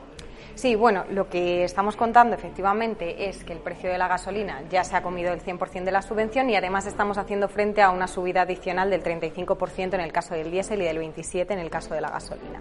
Sí, 0.54 0.74
bueno, 0.74 1.04
lo 1.10 1.28
que 1.28 1.64
estamos 1.64 1.96
contando 1.96 2.34
efectivamente 2.36 3.28
es 3.28 3.42
que 3.42 3.52
el 3.54 3.58
precio 3.58 3.90
de 3.90 3.96
la 3.96 4.06
gasolina 4.06 4.62
ya 4.70 4.84
se 4.84 4.94
ha 4.94 5.02
comido 5.02 5.32
el 5.32 5.42
100% 5.42 5.84
de 5.84 5.92
la 5.92 6.02
subvención 6.02 6.50
y 6.50 6.56
además 6.56 6.86
estamos 6.86 7.16
haciendo 7.16 7.48
frente 7.48 7.80
a 7.80 7.90
una 7.90 8.06
subida 8.06 8.42
adicional 8.42 8.90
del 8.90 9.02
35% 9.02 9.94
en 9.94 10.00
el 10.00 10.12
caso 10.12 10.34
del 10.34 10.50
diésel 10.50 10.82
y 10.82 10.84
del 10.84 10.98
27% 10.98 11.50
en 11.52 11.58
el 11.58 11.70
caso 11.70 11.94
de 11.94 12.02
la 12.02 12.10
gasolina. 12.10 12.60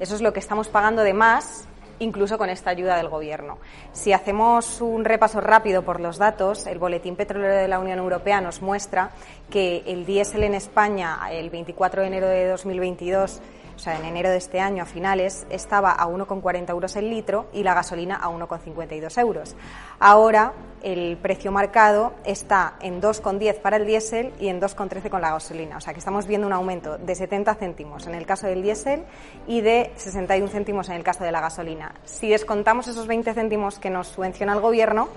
Eso 0.00 0.16
es 0.16 0.20
lo 0.20 0.32
que 0.32 0.40
estamos 0.40 0.68
pagando 0.68 1.02
de 1.02 1.14
más 1.14 1.68
incluso 2.00 2.36
con 2.38 2.50
esta 2.50 2.70
ayuda 2.70 2.96
del 2.96 3.08
Gobierno. 3.08 3.58
Si 3.92 4.12
hacemos 4.12 4.80
un 4.80 5.04
repaso 5.04 5.40
rápido 5.40 5.82
por 5.82 6.00
los 6.00 6.18
datos, 6.18 6.66
el 6.66 6.78
Boletín 6.78 7.16
Petrolero 7.16 7.54
de 7.54 7.68
la 7.68 7.78
Unión 7.78 7.98
Europea 7.98 8.40
nos 8.40 8.60
muestra 8.60 9.10
que 9.50 9.84
el 9.86 10.04
diésel 10.04 10.42
en 10.42 10.54
España 10.54 11.18
el 11.30 11.50
24 11.50 12.02
de 12.02 12.08
enero 12.08 12.28
de 12.28 12.48
2022 12.48 13.40
o 13.40 13.42
sea, 13.82 13.98
en 13.98 14.04
enero 14.04 14.30
de 14.30 14.36
este 14.36 14.60
año 14.60 14.84
a 14.84 14.86
finales, 14.86 15.44
estaba 15.50 15.92
a 15.92 16.06
1,40 16.06 16.70
euros 16.70 16.94
el 16.96 17.10
litro 17.10 17.48
y 17.52 17.64
la 17.64 17.74
gasolina 17.74 18.16
a 18.16 18.28
1,52 18.28 19.18
euros. 19.20 19.56
Ahora 19.98 20.52
el 20.82 21.16
precio 21.16 21.50
marcado 21.50 22.14
está 22.24 22.74
en 22.80 23.00
2,10 23.00 23.60
para 23.60 23.76
el 23.76 23.86
diésel 23.86 24.32
y 24.38 24.48
en 24.48 24.60
2,13 24.60 25.08
con 25.10 25.20
la 25.20 25.32
gasolina. 25.32 25.76
O 25.78 25.80
sea 25.80 25.92
que 25.92 25.98
estamos 25.98 26.26
viendo 26.26 26.46
un 26.46 26.52
aumento 26.52 26.96
de 26.96 27.14
70 27.14 27.54
céntimos 27.56 28.06
en 28.06 28.14
el 28.14 28.24
caso 28.24 28.46
del 28.46 28.62
diésel 28.62 29.04
y 29.46 29.60
de 29.60 29.92
61 29.96 30.48
céntimos 30.48 30.88
en 30.88 30.94
el 30.94 31.02
caso 31.02 31.24
de 31.24 31.32
la 31.32 31.40
gasolina. 31.40 31.94
Si 32.04 32.28
descontamos 32.28 32.86
esos 32.86 33.06
20 33.06 33.34
céntimos 33.34 33.78
que 33.78 33.90
nos 33.90 34.08
subvenciona 34.08 34.52
el 34.52 34.60
Gobierno, 34.60 35.08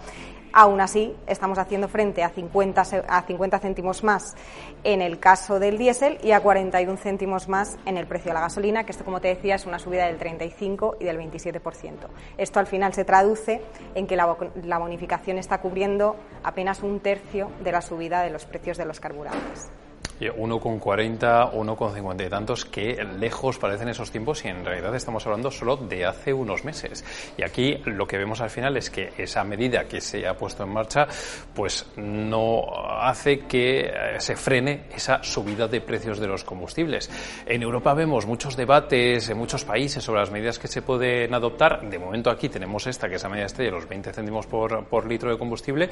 Aún 0.57 0.79
así, 0.79 1.13
estamos 1.27 1.57
haciendo 1.57 1.89
frente 1.89 2.23
a 2.23 2.29
50, 2.29 2.81
a 3.09 3.21
50 3.23 3.59
céntimos 3.59 4.05
más 4.05 4.35
en 4.85 5.01
el 5.01 5.19
caso 5.19 5.59
del 5.59 5.77
diésel 5.77 6.17
y 6.23 6.31
a 6.31 6.39
41 6.39 6.95
céntimos 6.95 7.49
más 7.49 7.77
en 7.85 7.97
el 7.97 8.07
precio 8.07 8.29
de 8.29 8.35
la 8.35 8.39
gasolina, 8.39 8.85
que 8.85 8.93
esto, 8.93 9.03
como 9.03 9.19
te 9.19 9.27
decía, 9.27 9.55
es 9.55 9.65
una 9.65 9.79
subida 9.79 10.05
del 10.05 10.15
35 10.15 10.95
y 11.01 11.03
del 11.03 11.17
27%. 11.19 12.07
Esto 12.37 12.61
al 12.61 12.67
final 12.67 12.93
se 12.93 13.03
traduce 13.03 13.63
en 13.95 14.07
que 14.07 14.15
la, 14.15 14.33
la 14.63 14.77
bonificación 14.77 15.37
está 15.39 15.59
cubriendo 15.59 16.15
apenas 16.41 16.83
un 16.83 17.01
tercio 17.01 17.51
de 17.61 17.73
la 17.73 17.81
subida 17.81 18.21
de 18.21 18.29
los 18.29 18.45
precios 18.45 18.77
de 18.77 18.85
los 18.85 19.01
carburantes. 19.01 19.69
1,40, 20.19 21.51
1,50 21.51 22.25
y 22.25 22.29
tantos, 22.29 22.65
que 22.65 23.03
lejos 23.19 23.57
parecen 23.57 23.89
esos 23.89 24.11
tiempos 24.11 24.43
y 24.45 24.47
en 24.47 24.63
realidad 24.63 24.95
estamos 24.95 25.25
hablando 25.25 25.51
solo 25.51 25.77
de 25.77 26.05
hace 26.05 26.33
unos 26.33 26.63
meses. 26.63 27.03
Y 27.37 27.43
aquí 27.43 27.77
lo 27.85 28.07
que 28.07 28.17
vemos 28.17 28.41
al 28.41 28.49
final 28.49 28.77
es 28.77 28.89
que 28.89 29.11
esa 29.17 29.43
medida 29.43 29.85
que 29.85 30.01
se 30.01 30.27
ha 30.27 30.35
puesto 30.35 30.63
en 30.63 30.69
marcha, 30.69 31.07
pues 31.53 31.85
no 31.97 32.63
hace 32.99 33.39
que 33.39 33.87
eh, 33.87 33.91
se 34.19 34.35
frene 34.35 34.85
esa 34.93 35.23
subida 35.23 35.67
de 35.67 35.81
precios 35.81 36.19
de 36.19 36.27
los 36.27 36.43
combustibles. 36.43 37.09
En 37.45 37.61
Europa 37.61 37.93
vemos 37.93 38.25
muchos 38.25 38.55
debates 38.55 39.29
en 39.29 39.37
muchos 39.37 39.65
países 39.65 40.03
sobre 40.03 40.21
las 40.21 40.31
medidas 40.31 40.59
que 40.59 40.67
se 40.67 40.81
pueden 40.81 41.33
adoptar. 41.33 41.87
De 41.89 41.99
momento 41.99 42.29
aquí 42.29 42.49
tenemos 42.49 42.87
esta, 42.87 43.09
que 43.09 43.15
es 43.15 43.23
la 43.23 43.29
media 43.29 43.45
estrella, 43.45 43.71
los 43.71 43.87
20 43.87 44.13
céntimos 44.13 44.47
por, 44.47 44.85
por 44.85 45.07
litro 45.07 45.29
de 45.29 45.37
combustible, 45.37 45.89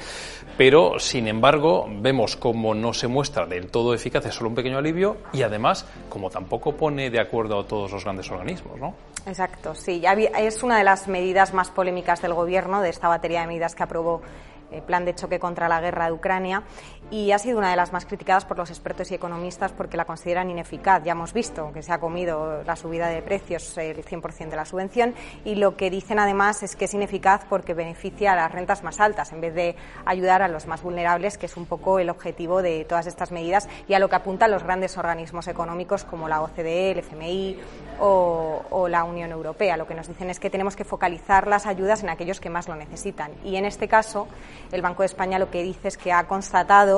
pero 0.56 0.98
sin 0.98 1.28
embargo 1.28 1.86
vemos 1.88 2.36
como 2.36 2.74
no 2.74 2.92
se 2.92 3.08
muestra 3.08 3.46
del 3.46 3.70
todo 3.70 3.94
eficaz 3.94 4.13
hace 4.18 4.30
solo 4.30 4.50
un 4.50 4.54
pequeño 4.54 4.78
alivio 4.78 5.16
y 5.32 5.42
además, 5.42 5.86
como 6.08 6.30
tampoco 6.30 6.76
pone 6.76 7.10
de 7.10 7.20
acuerdo 7.20 7.60
a 7.60 7.66
todos 7.66 7.92
los 7.92 8.04
grandes 8.04 8.30
organismos, 8.30 8.78
¿no? 8.78 8.94
Exacto, 9.26 9.74
sí. 9.74 10.02
Es 10.36 10.62
una 10.62 10.78
de 10.78 10.84
las 10.84 11.08
medidas 11.08 11.54
más 11.54 11.70
polémicas 11.70 12.20
del 12.22 12.34
Gobierno, 12.34 12.80
de 12.80 12.90
esta 12.90 13.08
batería 13.08 13.40
de 13.40 13.46
medidas 13.46 13.74
que 13.74 13.82
aprobó 13.82 14.22
el 14.70 14.82
plan 14.82 15.04
de 15.04 15.14
choque 15.14 15.38
contra 15.38 15.68
la 15.68 15.80
guerra 15.80 16.06
de 16.06 16.12
Ucrania 16.12 16.64
y 17.10 17.32
ha 17.32 17.38
sido 17.38 17.58
una 17.58 17.70
de 17.70 17.76
las 17.76 17.92
más 17.92 18.06
criticadas 18.06 18.44
por 18.44 18.56
los 18.56 18.70
expertos 18.70 19.10
y 19.10 19.14
economistas 19.14 19.72
porque 19.72 19.96
la 19.96 20.04
consideran 20.04 20.50
ineficaz. 20.50 21.02
Ya 21.04 21.12
hemos 21.12 21.32
visto 21.32 21.70
que 21.72 21.82
se 21.82 21.92
ha 21.92 21.98
comido 21.98 22.62
la 22.64 22.76
subida 22.76 23.08
de 23.08 23.22
precios 23.22 23.76
el 23.78 24.04
100% 24.04 24.48
de 24.48 24.56
la 24.56 24.64
subvención 24.64 25.14
y 25.44 25.56
lo 25.56 25.76
que 25.76 25.90
dicen 25.90 26.18
además 26.18 26.62
es 26.62 26.76
que 26.76 26.86
es 26.86 26.94
ineficaz 26.94 27.42
porque 27.48 27.74
beneficia 27.74 28.32
a 28.32 28.36
las 28.36 28.52
rentas 28.52 28.82
más 28.82 29.00
altas 29.00 29.32
en 29.32 29.40
vez 29.40 29.54
de 29.54 29.76
ayudar 30.04 30.42
a 30.42 30.48
los 30.48 30.66
más 30.66 30.82
vulnerables, 30.82 31.38
que 31.38 31.46
es 31.46 31.56
un 31.56 31.66
poco 31.66 31.98
el 31.98 32.10
objetivo 32.10 32.62
de 32.62 32.84
todas 32.84 33.06
estas 33.06 33.32
medidas 33.32 33.68
y 33.86 33.94
a 33.94 33.98
lo 33.98 34.08
que 34.08 34.16
apuntan 34.16 34.50
los 34.50 34.62
grandes 34.62 34.96
organismos 34.96 35.46
económicos 35.48 36.04
como 36.04 36.28
la 36.28 36.42
OCDE, 36.42 36.92
el 36.92 36.98
FMI 36.98 37.58
o, 38.00 38.62
o 38.70 38.88
la 38.88 39.04
Unión 39.04 39.30
Europea. 39.30 39.76
Lo 39.76 39.86
que 39.86 39.94
nos 39.94 40.08
dicen 40.08 40.30
es 40.30 40.40
que 40.40 40.50
tenemos 40.50 40.76
que 40.76 40.84
focalizar 40.84 41.46
las 41.46 41.66
ayudas 41.66 42.02
en 42.02 42.08
aquellos 42.08 42.40
que 42.40 42.50
más 42.50 42.68
lo 42.68 42.76
necesitan 42.76 43.32
y 43.44 43.56
en 43.56 43.64
este 43.64 43.88
caso 43.88 44.26
el 44.72 44.82
Banco 44.82 45.02
de 45.02 45.06
España 45.06 45.38
lo 45.38 45.50
que 45.50 45.62
dice 45.62 45.88
es 45.88 45.98
que 45.98 46.12
ha 46.12 46.26
constatado 46.26 46.93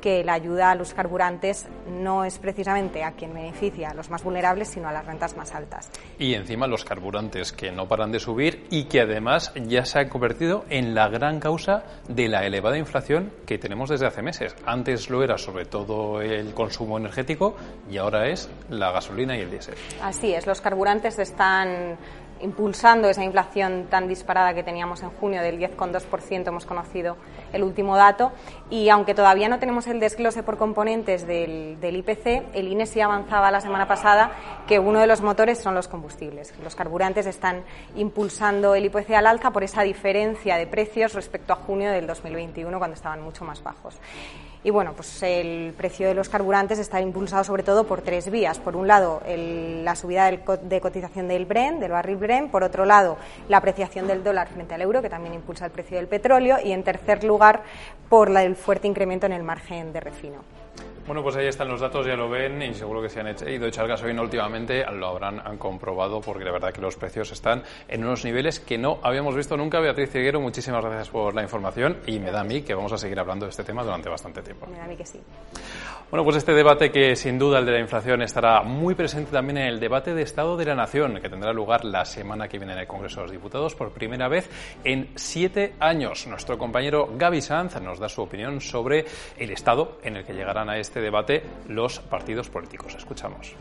que 0.00 0.24
la 0.24 0.34
ayuda 0.34 0.70
a 0.70 0.74
los 0.74 0.94
carburantes 0.94 1.68
no 1.88 2.24
es 2.24 2.38
precisamente 2.38 3.04
a 3.04 3.12
quien 3.12 3.34
beneficia, 3.34 3.90
a 3.90 3.94
los 3.94 4.10
más 4.10 4.22
vulnerables, 4.22 4.68
sino 4.68 4.88
a 4.88 4.92
las 4.92 5.04
rentas 5.04 5.36
más 5.36 5.54
altas. 5.54 5.90
Y 6.18 6.34
encima 6.34 6.66
los 6.66 6.84
carburantes 6.84 7.52
que 7.52 7.70
no 7.70 7.86
paran 7.86 8.12
de 8.12 8.18
subir 8.18 8.66
y 8.70 8.84
que 8.84 9.00
además 9.00 9.52
ya 9.54 9.84
se 9.84 9.98
han 9.98 10.08
convertido 10.08 10.64
en 10.70 10.94
la 10.94 11.08
gran 11.08 11.40
causa 11.40 11.84
de 12.08 12.28
la 12.28 12.46
elevada 12.46 12.78
inflación 12.78 13.32
que 13.46 13.58
tenemos 13.58 13.90
desde 13.90 14.06
hace 14.06 14.22
meses. 14.22 14.56
Antes 14.64 15.10
lo 15.10 15.22
era 15.22 15.38
sobre 15.38 15.66
todo 15.66 16.22
el 16.22 16.54
consumo 16.54 16.98
energético 16.98 17.56
y 17.90 17.98
ahora 17.98 18.28
es 18.28 18.48
la 18.68 18.90
gasolina 18.92 19.36
y 19.36 19.40
el 19.40 19.50
diésel. 19.50 19.74
Así 20.02 20.32
es, 20.32 20.46
los 20.46 20.60
carburantes 20.60 21.18
están 21.18 21.98
impulsando 22.42 23.08
esa 23.08 23.24
inflación 23.24 23.86
tan 23.90 24.08
disparada 24.08 24.54
que 24.54 24.62
teníamos 24.62 25.02
en 25.02 25.10
junio 25.10 25.42
del 25.42 25.58
10,2%, 25.58 26.48
hemos 26.48 26.64
conocido 26.64 27.16
el 27.52 27.62
último 27.62 27.96
dato, 27.96 28.32
y 28.70 28.88
aunque 28.88 29.14
todavía 29.14 29.48
no 29.48 29.58
tenemos 29.58 29.86
el 29.86 30.00
desglose 30.00 30.42
por 30.42 30.56
componentes 30.56 31.26
del, 31.26 31.78
IPC, 31.82 32.54
el 32.54 32.68
INE 32.68 32.86
sí 32.86 33.00
avanzaba 33.00 33.50
la 33.50 33.60
semana 33.60 33.86
pasada 33.88 34.32
que 34.66 34.78
uno 34.78 35.00
de 35.00 35.06
los 35.06 35.20
motores 35.20 35.58
son 35.58 35.74
los 35.74 35.88
combustibles. 35.88 36.54
Los 36.62 36.74
carburantes 36.74 37.26
están 37.26 37.62
impulsando 37.96 38.74
el 38.74 38.84
IPC 38.86 39.10
al 39.10 39.26
alza 39.26 39.50
por 39.50 39.64
esa 39.64 39.82
diferencia 39.82 40.56
de 40.56 40.66
precios 40.66 41.14
respecto 41.14 41.52
a 41.52 41.56
junio 41.56 41.90
del 41.90 42.06
2021, 42.06 42.78
cuando 42.78 42.94
estaban 42.94 43.22
mucho 43.22 43.44
más 43.44 43.62
bajos. 43.62 43.98
Y 44.62 44.68
bueno, 44.70 44.92
pues 44.94 45.22
el 45.22 45.72
precio 45.74 46.06
de 46.06 46.14
los 46.14 46.28
carburantes 46.28 46.78
está 46.78 47.00
impulsado 47.00 47.44
sobre 47.44 47.62
todo 47.62 47.84
por 47.84 48.02
tres 48.02 48.30
vías. 48.30 48.58
Por 48.58 48.76
un 48.76 48.86
lado, 48.86 49.22
la 49.26 49.96
subida 49.96 50.30
de 50.30 50.80
cotización 50.80 51.28
del 51.28 51.46
Brent, 51.46 51.80
del 51.80 51.92
barril 51.92 52.16
Brent. 52.16 52.50
Por 52.50 52.62
otro 52.62 52.84
lado, 52.84 53.16
la 53.48 53.56
apreciación 53.56 54.06
del 54.06 54.22
dólar 54.22 54.48
frente 54.48 54.74
al 54.74 54.82
euro, 54.82 55.00
que 55.00 55.08
también 55.08 55.32
impulsa 55.32 55.64
el 55.64 55.70
precio 55.70 55.96
del 55.96 56.08
petróleo. 56.08 56.58
Y 56.62 56.72
en 56.72 56.82
tercer 56.82 57.24
lugar, 57.24 57.62
por 58.10 58.36
el 58.36 58.54
fuerte 58.54 58.86
incremento 58.86 59.24
en 59.24 59.32
el 59.32 59.42
margen 59.42 59.94
de 59.94 60.00
refino. 60.00 60.59
Bueno, 61.10 61.24
pues 61.24 61.34
ahí 61.34 61.48
están 61.48 61.66
los 61.66 61.80
datos, 61.80 62.06
ya 62.06 62.14
lo 62.14 62.30
ven 62.30 62.62
y 62.62 62.72
seguro 62.72 63.02
que 63.02 63.08
si 63.08 63.18
han 63.18 63.26
ido 63.26 63.64
a 63.64 63.68
echar 63.68 63.88
gasolina 63.88 64.22
últimamente 64.22 64.84
lo 64.92 65.08
habrán 65.08 65.40
han 65.44 65.58
comprobado 65.58 66.20
porque 66.20 66.44
la 66.44 66.52
verdad 66.52 66.72
que 66.72 66.80
los 66.80 66.94
precios 66.94 67.32
están 67.32 67.64
en 67.88 68.04
unos 68.04 68.24
niveles 68.24 68.60
que 68.60 68.78
no 68.78 69.00
habíamos 69.02 69.34
visto 69.34 69.56
nunca. 69.56 69.80
Beatriz 69.80 70.08
Ciguero, 70.12 70.40
muchísimas 70.40 70.84
gracias 70.84 71.10
por 71.10 71.34
la 71.34 71.42
información 71.42 71.96
y 72.06 72.20
me 72.20 72.30
da 72.30 72.42
a 72.42 72.44
mí 72.44 72.62
que 72.62 72.74
vamos 72.74 72.92
a 72.92 72.96
seguir 72.96 73.18
hablando 73.18 73.44
de 73.44 73.50
este 73.50 73.64
tema 73.64 73.82
durante 73.82 74.08
bastante 74.08 74.40
tiempo. 74.40 74.68
Me 74.68 74.78
da 74.78 74.84
a 74.84 74.86
mí 74.86 74.96
que 74.96 75.04
sí. 75.04 75.20
Bueno, 76.12 76.22
pues 76.22 76.36
este 76.36 76.52
debate 76.52 76.92
que 76.92 77.16
sin 77.16 77.40
duda 77.40 77.58
el 77.58 77.66
de 77.66 77.72
la 77.72 77.80
inflación 77.80 78.22
estará 78.22 78.62
muy 78.62 78.94
presente 78.94 79.32
también 79.32 79.58
en 79.58 79.66
el 79.66 79.80
debate 79.80 80.14
de 80.14 80.22
Estado 80.22 80.56
de 80.56 80.64
la 80.64 80.76
Nación 80.76 81.18
que 81.20 81.28
tendrá 81.28 81.52
lugar 81.52 81.84
la 81.84 82.04
semana 82.04 82.46
que 82.46 82.58
viene 82.58 82.74
en 82.74 82.78
el 82.78 82.86
Congreso 82.86 83.16
de 83.16 83.22
los 83.22 83.32
Diputados 83.32 83.74
por 83.74 83.90
primera 83.90 84.28
vez 84.28 84.48
en 84.84 85.10
siete 85.16 85.74
años. 85.80 86.28
Nuestro 86.28 86.56
compañero 86.56 87.08
Gaby 87.16 87.40
Sanz 87.40 87.80
nos 87.80 87.98
da 87.98 88.08
su 88.08 88.22
opinión 88.22 88.60
sobre 88.60 89.04
el 89.36 89.50
estado 89.50 89.98
en 90.04 90.16
el 90.16 90.24
que 90.24 90.34
llegarán 90.34 90.70
a 90.70 90.78
este 90.78 90.99
este 91.00 91.06
debate 91.06 91.42
los 91.68 91.98
partidos 91.98 92.50
políticos. 92.50 92.94
Escuchamos. 92.94 93.54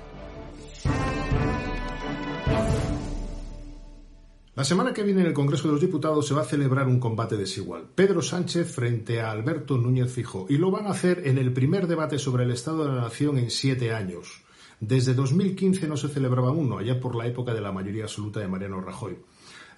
La 4.56 4.66
semana 4.66 4.94
que 4.94 5.04
viene 5.04 5.22
en 5.22 5.28
el 5.28 5.34
Congreso 5.34 5.70
de 5.70 5.74
los 5.74 5.82
Diputados 5.82 6.28
se 6.28 6.34
va 6.34 6.42
a 6.42 6.46
celebrar 6.46 6.88
un 6.88 7.00
combate 7.00 7.38
desigual. 7.38 7.88
Pedro 7.96 8.22
Sánchez 8.22 8.74
frente 8.74 9.22
a 9.22 9.32
Alberto 9.32 9.78
Núñez 9.78 10.12
Fijo. 10.12 10.48
Y 10.50 10.58
lo 10.58 10.70
van 10.70 10.88
a 10.88 10.90
hacer 10.90 11.26
en 11.26 11.38
el 11.38 11.54
primer 11.54 11.88
debate 11.88 12.20
sobre 12.20 12.44
el 12.44 12.52
Estado 12.52 12.84
de 12.84 12.94
la 12.94 13.02
Nación 13.04 13.38
en 13.38 13.50
siete 13.50 13.94
años. 13.94 14.44
Desde 14.82 15.14
2015 15.14 15.88
no 15.88 15.96
se 15.96 16.10
celebraba 16.10 16.52
uno, 16.52 16.80
allá 16.80 17.00
por 17.00 17.16
la 17.16 17.26
época 17.26 17.54
de 17.54 17.62
la 17.62 17.72
mayoría 17.72 18.04
absoluta 18.04 18.42
de 18.42 18.50
Mariano 18.50 18.82
Rajoy. 18.82 19.18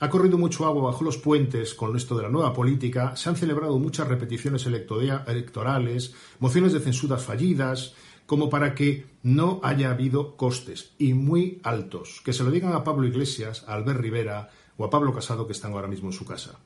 Ha 0.02 0.10
corrido 0.10 0.40
mucho 0.40 0.66
agua 0.66 0.90
bajo 0.90 1.04
los 1.04 1.20
puentes 1.20 1.76
con 1.76 1.96
esto 1.96 2.18
de 2.18 2.24
la 2.24 2.30
nueva 2.30 2.54
política, 2.54 3.16
se 3.16 3.30
han 3.30 3.36
celebrado 3.36 3.78
muchas 3.78 4.08
repeticiones 4.08 4.66
electorales, 4.66 6.16
mociones 6.40 6.74
de 6.74 6.80
censura 6.80 7.18
fallidas, 7.18 7.94
como 8.26 8.50
para 8.50 8.74
que 8.74 9.06
no 9.22 9.60
haya 9.62 9.92
habido 9.92 10.36
costes, 10.38 10.94
y 10.98 11.14
muy 11.14 11.60
altos. 11.62 12.24
Que 12.26 12.34
se 12.34 12.44
lo 12.44 12.50
digan 12.50 12.74
a 12.74 12.84
Pablo 12.84 13.06
Iglesias, 13.06 13.64
a 13.68 13.76
Albert 13.76 14.00
Rivera 14.00 14.50
o 14.76 14.86
a 14.86 14.90
Pablo 14.90 15.14
Casado, 15.14 15.46
que 15.46 15.54
están 15.54 15.74
ahora 15.74 15.88
mismo 15.88 16.10
en 16.10 16.14
su 16.14 16.26
casa. 16.26 16.58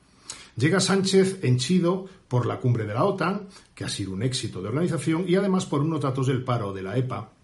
Llega 0.56 0.80
Sánchez 0.80 1.40
henchido 1.42 2.06
por 2.28 2.46
la 2.46 2.58
cumbre 2.58 2.86
de 2.86 2.94
la 2.94 3.04
OTAN, 3.04 3.48
que 3.74 3.84
ha 3.84 3.90
sido 3.90 4.12
un 4.12 4.22
éxito 4.22 4.62
de 4.62 4.68
organización, 4.68 5.26
y 5.28 5.34
además 5.34 5.66
por 5.66 5.82
unos 5.82 6.00
datos 6.00 6.26
del 6.26 6.42
paro 6.42 6.72
de 6.72 6.82
la 6.82 6.96
EPA 6.96 7.35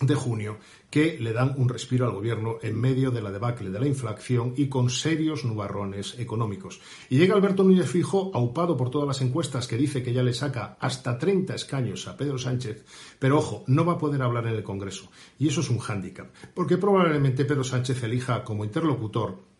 de 0.00 0.14
junio 0.14 0.58
que 0.90 1.18
le 1.20 1.32
dan 1.32 1.54
un 1.56 1.68
respiro 1.68 2.06
al 2.06 2.12
gobierno 2.12 2.56
en 2.62 2.80
medio 2.80 3.10
de 3.10 3.22
la 3.22 3.30
debacle 3.30 3.70
de 3.70 3.78
la 3.78 3.86
inflación 3.86 4.54
y 4.56 4.68
con 4.68 4.90
serios 4.90 5.44
nubarrones 5.44 6.18
económicos. 6.18 6.80
Y 7.08 7.18
llega 7.18 7.34
Alberto 7.34 7.62
Núñez 7.62 7.88
Fijo, 7.88 8.30
aupado 8.34 8.76
por 8.76 8.90
todas 8.90 9.06
las 9.06 9.20
encuestas, 9.20 9.68
que 9.68 9.76
dice 9.76 10.02
que 10.02 10.12
ya 10.12 10.22
le 10.22 10.34
saca 10.34 10.76
hasta 10.80 11.18
30 11.18 11.54
escaños 11.54 12.08
a 12.08 12.16
Pedro 12.16 12.38
Sánchez, 12.38 12.84
pero 13.18 13.38
ojo, 13.38 13.62
no 13.66 13.84
va 13.84 13.94
a 13.94 13.98
poder 13.98 14.22
hablar 14.22 14.46
en 14.46 14.54
el 14.54 14.64
Congreso. 14.64 15.10
Y 15.38 15.48
eso 15.48 15.60
es 15.60 15.70
un 15.70 15.78
hándicap, 15.78 16.28
porque 16.54 16.78
probablemente 16.78 17.44
Pedro 17.44 17.62
Sánchez 17.64 18.02
elija 18.02 18.42
como 18.42 18.64
interlocutor 18.64 19.50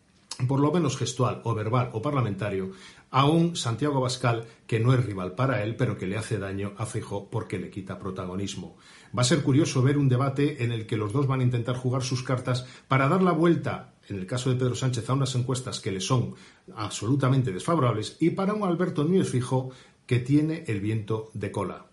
por 0.47 0.59
lo 0.59 0.71
menos 0.71 0.97
gestual 0.97 1.41
o 1.43 1.53
verbal 1.53 1.89
o 1.93 2.01
parlamentario, 2.01 2.71
a 3.11 3.25
un 3.25 3.55
Santiago 3.55 3.99
Bascal 3.99 4.45
que 4.65 4.79
no 4.79 4.93
es 4.93 5.05
rival 5.05 5.35
para 5.35 5.63
él, 5.63 5.75
pero 5.75 5.97
que 5.97 6.07
le 6.07 6.17
hace 6.17 6.39
daño 6.39 6.73
a 6.77 6.85
Fijo 6.85 7.29
porque 7.29 7.59
le 7.59 7.69
quita 7.69 7.99
protagonismo. 7.99 8.77
Va 9.17 9.21
a 9.21 9.25
ser 9.25 9.43
curioso 9.43 9.81
ver 9.81 9.97
un 9.97 10.07
debate 10.07 10.63
en 10.63 10.71
el 10.71 10.85
que 10.85 10.97
los 10.97 11.11
dos 11.11 11.27
van 11.27 11.41
a 11.41 11.43
intentar 11.43 11.75
jugar 11.75 12.03
sus 12.03 12.23
cartas 12.23 12.65
para 12.87 13.09
dar 13.09 13.21
la 13.21 13.33
vuelta, 13.33 13.93
en 14.07 14.17
el 14.17 14.25
caso 14.25 14.49
de 14.49 14.55
Pedro 14.55 14.75
Sánchez, 14.75 15.09
a 15.09 15.13
unas 15.13 15.35
encuestas 15.35 15.79
que 15.79 15.91
le 15.91 15.99
son 15.99 16.35
absolutamente 16.75 17.51
desfavorables 17.51 18.17
y 18.19 18.31
para 18.31 18.53
un 18.53 18.63
Alberto 18.63 19.03
Núñez 19.03 19.29
Fijo 19.29 19.71
que 20.05 20.19
tiene 20.19 20.63
el 20.67 20.79
viento 20.79 21.29
de 21.33 21.51
cola. 21.51 21.90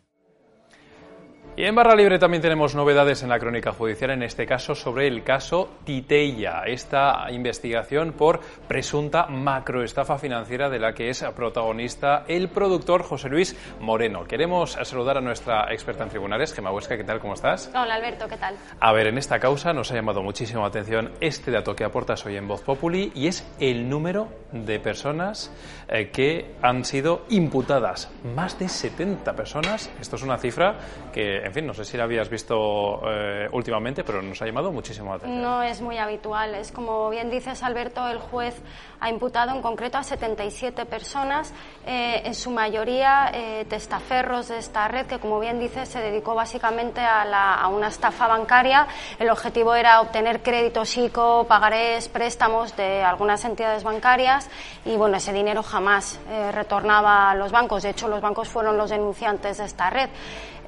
Y 1.58 1.64
en 1.64 1.74
Barra 1.74 1.96
Libre 1.96 2.20
también 2.20 2.40
tenemos 2.40 2.76
novedades 2.76 3.24
en 3.24 3.30
la 3.30 3.40
crónica 3.40 3.72
judicial, 3.72 4.12
en 4.12 4.22
este 4.22 4.46
caso 4.46 4.76
sobre 4.76 5.08
el 5.08 5.24
caso 5.24 5.68
Titella, 5.82 6.62
esta 6.64 7.26
investigación 7.32 8.12
por 8.12 8.38
presunta 8.68 9.26
macroestafa 9.26 10.18
financiera 10.18 10.70
de 10.70 10.78
la 10.78 10.92
que 10.92 11.10
es 11.10 11.24
protagonista 11.34 12.22
el 12.28 12.48
productor 12.48 13.02
José 13.02 13.28
Luis 13.28 13.56
Moreno. 13.80 14.22
Queremos 14.22 14.78
saludar 14.84 15.18
a 15.18 15.20
nuestra 15.20 15.72
experta 15.72 16.04
en 16.04 16.10
tribunales, 16.10 16.54
Gemma 16.54 16.70
Huesca, 16.70 16.96
¿qué 16.96 17.02
tal? 17.02 17.18
¿Cómo 17.18 17.34
estás? 17.34 17.72
Hola 17.74 17.96
Alberto, 17.96 18.28
¿qué 18.28 18.36
tal? 18.36 18.54
A 18.78 18.92
ver, 18.92 19.08
en 19.08 19.18
esta 19.18 19.40
causa 19.40 19.72
nos 19.72 19.90
ha 19.90 19.96
llamado 19.96 20.22
muchísimo 20.22 20.60
la 20.60 20.68
atención 20.68 21.10
este 21.20 21.50
dato 21.50 21.74
que 21.74 21.82
aportas 21.82 22.24
hoy 22.24 22.36
en 22.36 22.46
Voz 22.46 22.62
Populi 22.62 23.10
y 23.16 23.26
es 23.26 23.44
el 23.58 23.88
número 23.88 24.28
de 24.52 24.78
personas 24.78 25.52
eh, 25.88 26.10
que 26.10 26.54
han 26.62 26.84
sido 26.84 27.24
imputadas. 27.30 28.12
Más 28.36 28.60
de 28.60 28.68
70 28.68 29.34
personas. 29.34 29.90
Esto 30.00 30.14
es 30.14 30.22
una 30.22 30.38
cifra 30.38 30.78
que 31.12 31.47
en 31.48 31.54
fin, 31.54 31.66
no 31.66 31.72
sé 31.72 31.84
si 31.84 31.96
la 31.96 32.04
habías 32.04 32.28
visto 32.28 33.00
eh, 33.10 33.48
últimamente, 33.52 34.04
pero 34.04 34.20
nos 34.20 34.40
ha 34.42 34.46
llamado 34.46 34.70
muchísimo 34.70 35.10
la 35.10 35.16
atención. 35.16 35.42
No 35.42 35.62
es 35.62 35.80
muy 35.80 35.96
habitual. 35.96 36.54
Es 36.54 36.70
como 36.70 37.08
bien 37.08 37.30
dices, 37.30 37.62
Alberto, 37.62 38.06
el 38.06 38.18
juez 38.18 38.54
ha 39.00 39.08
imputado 39.08 39.54
en 39.54 39.62
concreto 39.62 39.96
a 39.96 40.02
77 40.02 40.84
personas, 40.84 41.54
eh, 41.86 42.22
en 42.24 42.34
su 42.34 42.50
mayoría 42.50 43.30
eh, 43.32 43.64
testaferros 43.68 44.48
de 44.48 44.58
esta 44.58 44.88
red, 44.88 45.06
que 45.06 45.18
como 45.18 45.40
bien 45.40 45.58
dices, 45.58 45.88
se 45.88 46.00
dedicó 46.00 46.34
básicamente 46.34 47.00
a, 47.00 47.54
a 47.54 47.68
una 47.68 47.88
estafa 47.88 48.26
bancaria. 48.26 48.86
El 49.18 49.30
objetivo 49.30 49.74
era 49.74 50.02
obtener 50.02 50.42
créditos 50.42 50.96
ICO, 50.98 51.46
pagarés, 51.48 52.08
préstamos 52.08 52.76
de 52.76 53.02
algunas 53.02 53.42
entidades 53.44 53.84
bancarias 53.84 54.50
y 54.84 54.96
bueno, 54.96 55.16
ese 55.16 55.32
dinero 55.32 55.62
jamás 55.62 56.20
retornaba 56.52 57.30
a 57.30 57.34
los 57.34 57.52
bancos. 57.52 57.84
De 57.84 57.90
hecho, 57.90 58.08
los 58.08 58.20
bancos 58.20 58.48
fueron 58.48 58.76
los 58.76 58.90
denunciantes 58.90 59.58
de 59.58 59.64
esta 59.64 59.88
red. 59.88 60.10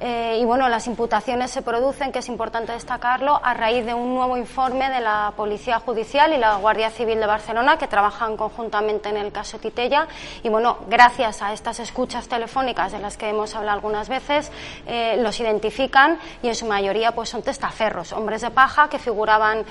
Eh, 0.03 0.39
y 0.41 0.45
bueno, 0.45 0.67
las 0.67 0.87
imputaciones 0.87 1.51
se 1.51 1.61
producen, 1.61 2.11
que 2.11 2.19
es 2.19 2.27
importante 2.27 2.71
destacarlo, 2.71 3.39
a 3.43 3.53
raíz 3.53 3.85
de 3.85 3.93
un 3.93 4.15
nuevo 4.15 4.35
informe 4.35 4.89
de 4.89 4.99
la 4.99 5.31
Policía 5.37 5.79
Judicial 5.79 6.33
y 6.33 6.37
la 6.37 6.55
Guardia 6.55 6.89
Civil 6.89 7.19
de 7.19 7.27
Barcelona, 7.27 7.77
que 7.77 7.87
trabajan 7.87 8.35
conjuntamente 8.35 9.09
en 9.09 9.17
el 9.17 9.31
caso 9.31 9.59
Titella. 9.59 10.07
Y 10.41 10.49
bueno, 10.49 10.79
gracias 10.87 11.43
a 11.43 11.53
estas 11.53 11.79
escuchas 11.79 12.27
telefónicas 12.27 12.91
de 12.93 12.97
las 12.97 13.15
que 13.15 13.29
hemos 13.29 13.53
hablado 13.53 13.75
algunas 13.75 14.09
veces, 14.09 14.51
eh, 14.87 15.17
los 15.21 15.39
identifican 15.39 16.17
y 16.41 16.47
en 16.47 16.55
su 16.55 16.65
mayoría 16.65 17.11
pues 17.11 17.29
son 17.29 17.43
testaferros, 17.43 18.11
hombres 18.11 18.41
de 18.41 18.49
paja 18.49 18.89
que 18.89 18.97
figuraban 18.97 19.63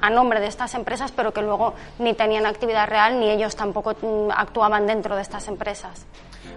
a 0.00 0.10
nombre 0.10 0.40
de 0.40 0.48
estas 0.48 0.74
empresas, 0.74 1.12
pero 1.12 1.32
que 1.32 1.40
luego 1.40 1.74
ni 2.00 2.14
tenían 2.14 2.46
actividad 2.46 2.88
real 2.88 3.20
ni 3.20 3.30
ellos 3.30 3.54
tampoco 3.54 3.94
mm, 3.94 4.30
actuaban 4.34 4.88
dentro 4.88 5.14
de 5.14 5.22
estas 5.22 5.46
empresas. 5.46 6.04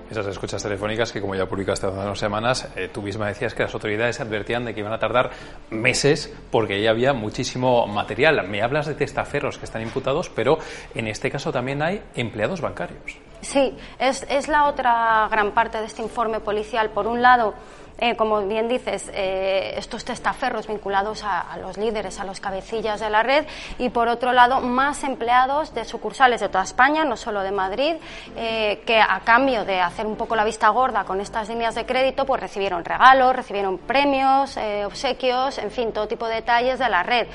Esas 0.09 0.27
escuchas 0.27 0.61
telefónicas 0.61 1.11
que, 1.11 1.19
como 1.19 1.35
ya 1.35 1.47
publicaste 1.47 1.87
hace 1.87 1.97
unas 1.97 2.19
semanas, 2.19 2.69
eh, 2.75 2.89
tú 2.93 3.01
misma 3.01 3.27
decías 3.27 3.55
que 3.55 3.63
las 3.63 3.73
autoridades 3.73 4.19
advertían 4.19 4.63
de 4.65 4.73
que 4.73 4.81
iban 4.81 4.93
a 4.93 4.99
tardar 4.99 5.31
meses 5.71 6.31
porque 6.51 6.81
ya 6.81 6.91
había 6.91 7.13
muchísimo 7.13 7.87
material. 7.87 8.47
Me 8.47 8.61
hablas 8.61 8.85
de 8.85 8.93
testaferros 8.93 9.57
que 9.57 9.65
están 9.65 9.81
imputados, 9.81 10.29
pero 10.29 10.59
en 10.93 11.07
este 11.07 11.31
caso 11.31 11.51
también 11.51 11.81
hay 11.81 12.01
empleados 12.15 12.61
bancarios. 12.61 13.17
Sí, 13.41 13.75
es, 13.99 14.25
es 14.29 14.47
la 14.47 14.67
otra 14.67 15.27
gran 15.29 15.51
parte 15.53 15.79
de 15.79 15.85
este 15.85 16.01
informe 16.01 16.39
policial. 16.39 16.91
Por 16.91 17.07
un 17.07 17.21
lado, 17.21 17.55
eh, 17.97 18.17
como 18.17 18.41
bien 18.41 18.67
dices, 18.67 19.09
eh, 19.13 19.73
estos 19.77 20.03
testaferros 20.03 20.67
vinculados 20.67 21.23
a, 21.23 21.57
los 21.61 21.77
líderes, 21.77 22.19
a 22.19 22.25
los 22.25 22.41
cabecillas 22.41 22.99
de 22.99 23.09
la 23.09 23.23
red, 23.23 23.45
y 23.77 23.89
por 23.89 24.09
otro 24.09 24.33
lado, 24.33 24.59
más 24.59 25.03
empleados 25.05 25.73
de 25.73 25.85
sucursales 25.85 26.41
de 26.41 26.49
toda 26.49 26.65
España, 26.65 27.05
no 27.05 27.15
solo 27.15 27.41
de 27.41 27.51
Madrid, 27.51 27.95
eh, 28.35 28.83
que 28.85 28.99
a 28.99 29.21
cambio 29.23 29.63
de 29.63 29.79
hacer 29.79 30.05
un 30.05 30.17
poco 30.17 30.35
la 30.35 30.43
vista 30.43 30.67
gorda 30.69 31.05
con 31.05 31.21
estas 31.21 31.47
líneas 31.47 31.73
de 31.75 31.85
crédito, 31.85 32.25
pues 32.25 32.41
recibieron 32.41 32.83
regalos, 32.83 33.33
recibieron 33.35 33.77
premios, 33.77 34.57
obsequios, 34.85 35.57
en 35.57 35.71
fin, 35.71 35.93
todo 35.93 36.07
tipo 36.07 36.27
de 36.27 36.35
detalles 36.35 36.79
de 36.79 36.89
la 36.89 37.03
red. 37.03 37.27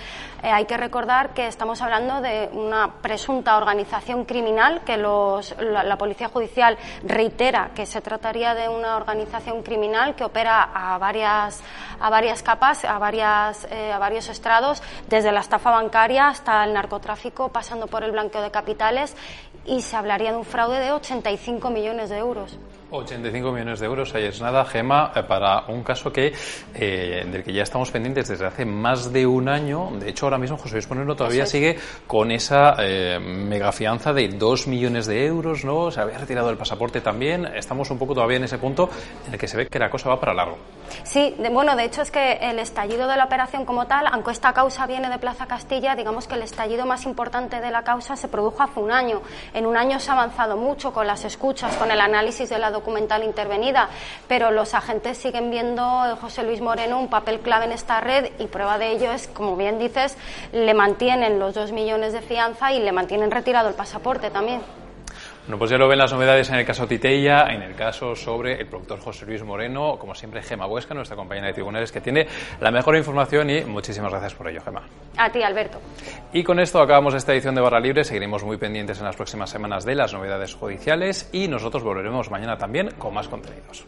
hay 0.42 0.64
que 0.64 0.77
recordar 0.77 1.31
que 1.31 1.46
estamos 1.46 1.81
hablando 1.81 2.20
de 2.20 2.49
una 2.53 2.94
presunta 3.01 3.57
organización 3.57 4.25
criminal 4.25 4.83
que 4.85 4.96
los, 4.96 5.55
la 5.59 5.96
Policía 5.96 6.29
Judicial 6.29 6.77
reitera 7.05 7.70
que 7.75 7.87
se 7.87 8.01
trataría 8.01 8.55
de 8.55 8.68
una 8.68 8.96
organización 8.96 9.62
criminal 9.62 10.14
que 10.14 10.25
opera 10.25 10.50
a, 10.51 10.99
varias, 10.99 11.61
a 12.01 12.11
varias 12.11 12.43
capas, 12.43 12.85
a, 12.85 12.99
varias, 12.99 13.67
eh, 13.71 13.93
a 13.93 13.99
varios 13.99 14.29
estrados, 14.29 14.83
desde 15.09 15.33
la 15.33 15.41
estafa 15.41 15.71
bancaria 15.71 16.29
hasta 16.29 16.65
el 16.65 16.73
narcotráfico, 16.73 17.51
pasando 17.51 17.87
por 17.87 18.05
el 18.05 18.13
blanqueo 18.13 18.43
de 18.43 18.51
capitales, 18.51 19.17
y 19.66 19.81
se 19.83 19.96
hablaría 19.96 20.33
de 20.33 20.38
un 20.38 20.44
fraude 20.44 20.81
de 20.81 20.92
85 20.92 21.70
millones 21.70 22.11
de 22.11 22.18
euros. 22.18 22.59
85 22.90 23.53
millones 23.53 23.81
de 23.81 23.87
euros, 23.87 24.14
ahí 24.14 24.25
es 24.25 24.40
nada, 24.40 24.64
Gema, 24.64 25.12
eh, 25.14 25.23
para 25.23 25.66
un 25.68 25.83
caso 25.83 26.12
que 26.12 26.33
eh, 26.75 27.25
del 27.31 27.42
que 27.44 27.53
ya 27.53 27.62
estamos 27.62 27.90
pendientes 27.90 28.29
desde 28.29 28.46
hace 28.46 28.64
más 28.64 29.12
de 29.12 29.27
un 29.27 29.49
año. 29.49 29.90
De 29.99 30.11
hecho, 30.11 30.27
ahora 30.27 30.38
mismo 30.38 30.57
José 30.57 30.75
Luis 30.75 30.88
Moreno 30.88 31.14
todavía 31.14 31.46
sigue 31.46 31.79
con 32.07 32.31
esa 32.31 32.75
eh, 32.79 33.18
mega 33.20 33.73
fianza 33.73 34.12
de 34.12 34.29
2 34.29 34.66
millones 34.66 35.07
de 35.07 35.25
euros, 35.25 35.64
¿no? 35.64 35.90
Se 35.90 36.01
había 36.01 36.18
retirado 36.18 36.51
el 36.51 36.57
pasaporte 36.57 37.01
también. 37.01 37.46
Estamos 37.46 37.90
un 37.90 37.99
poco 37.99 38.14
todavía 38.14 38.38
en 38.38 38.44
ese 38.44 38.59
punto 38.59 38.88
en 39.27 39.35
el 39.35 39.38
que 39.38 39.46
se 39.46 39.57
ve 39.57 39.66
que 39.66 39.79
la 39.79 39.90
cosa 39.90 40.09
va 40.09 40.18
para 40.18 40.35
largo. 40.35 40.59
Sí, 41.03 41.35
bueno, 41.53 41.76
de 41.76 41.85
hecho 41.85 42.03
es 42.03 42.11
que 42.11 42.35
el 42.35 42.59
estallido 42.59 43.09
de 43.09 43.16
la 43.16 43.24
operación 43.24 43.64
como 43.64 43.87
tal, 43.87 44.07
aunque 44.11 44.31
esta 44.31 44.53
causa 44.53 44.87
viene 44.87 45.09
de 45.09 45.18
Plaza 45.18 45.46
Castilla, 45.46 45.94
digamos 45.94 46.26
que 46.26 46.35
el 46.35 46.42
estallido 46.42 46.87
más 46.87 47.05
importante 47.05 47.61
de 47.61 47.70
la 47.70 47.83
causa 47.83 48.16
se 48.16 48.29
produjo 48.29 48.62
hace 48.62 48.81
un 48.81 48.90
año. 48.90 49.22
En 49.55 49.66
un 49.66 49.76
año 49.76 50.00
se 50.00 50.11
ha 50.11 50.14
avanzado 50.14 50.57
mucho 50.57 50.92
con 50.92 51.07
las 51.07 51.24
escuchas, 51.24 51.76
con 51.76 51.90
el 51.90 52.00
análisis 52.00 52.48
de 52.48 52.59
la 52.59 52.70
documental 52.70 53.24
intervenida, 53.24 53.88
pero 54.29 54.50
los 54.50 54.74
agentes 54.74 55.18
siguen 55.18 55.50
viendo 55.50 56.05
en 56.07 56.16
José 56.16 56.42
Luis 56.42 56.61
Moreno 56.61 56.98
un 56.98 57.09
papel 57.09 57.40
clave 57.40 57.66
en 57.66 57.72
esta 57.72 58.00
red 58.00 58.31
y 58.38 58.46
prueba 58.46 58.79
de 58.79 58.92
ello 58.92 59.12
es, 59.12 59.29
como 59.29 59.57
bien 59.57 59.79
dices, 59.79 60.16
le 60.53 60.74
mantienen 60.74 61.38
los 61.38 61.55
dos 61.55 61.72
millones 61.72 62.12
de 62.12 62.20
fianza 62.20 62.72
y 62.72 62.81
le 62.81 62.92
mantienen 62.92 63.31
retirado 63.31 63.68
el 63.68 63.74
pasaporte 63.74 64.31
también. 64.31 64.80
Bueno, 65.51 65.59
pues 65.59 65.73
ya 65.73 65.79
lo 65.79 65.89
ven 65.89 65.99
las 65.99 66.13
novedades 66.13 66.49
en 66.51 66.55
el 66.55 66.65
caso 66.65 66.87
Titella, 66.87 67.47
en 67.53 67.63
el 67.63 67.75
caso 67.75 68.15
sobre 68.15 68.61
el 68.61 68.69
productor 68.69 69.01
José 69.01 69.27
Luis 69.27 69.43
Moreno, 69.43 69.97
como 69.99 70.15
siempre 70.15 70.43
Gema 70.43 70.69
Huesca, 70.69 70.95
nuestra 70.95 71.17
compañera 71.17 71.49
de 71.49 71.55
tribunales, 71.55 71.91
que 71.91 72.01
tiene 72.01 72.29
la 72.61 72.71
mejor 72.71 72.95
información 72.95 73.51
y 73.51 73.63
muchísimas 73.63 74.13
gracias 74.13 74.33
por 74.35 74.47
ello, 74.47 74.61
Gema. 74.61 74.83
A 75.17 75.29
ti, 75.33 75.43
Alberto. 75.43 75.81
Y 76.33 76.45
con 76.45 76.61
esto 76.61 76.81
acabamos 76.81 77.15
esta 77.15 77.33
edición 77.33 77.57
de 77.57 77.63
Barra 77.63 77.81
Libre. 77.81 78.05
Seguiremos 78.05 78.45
muy 78.45 78.59
pendientes 78.59 79.01
en 79.01 79.07
las 79.07 79.17
próximas 79.17 79.51
semanas 79.51 79.85
de 79.85 79.97
las 79.97 80.15
novedades 80.15 80.55
judiciales 80.55 81.29
y 81.33 81.49
nosotros 81.49 81.83
volveremos 81.83 82.31
mañana 82.31 82.57
también 82.57 82.93
con 82.97 83.13
más 83.13 83.27
contenidos. 83.27 83.85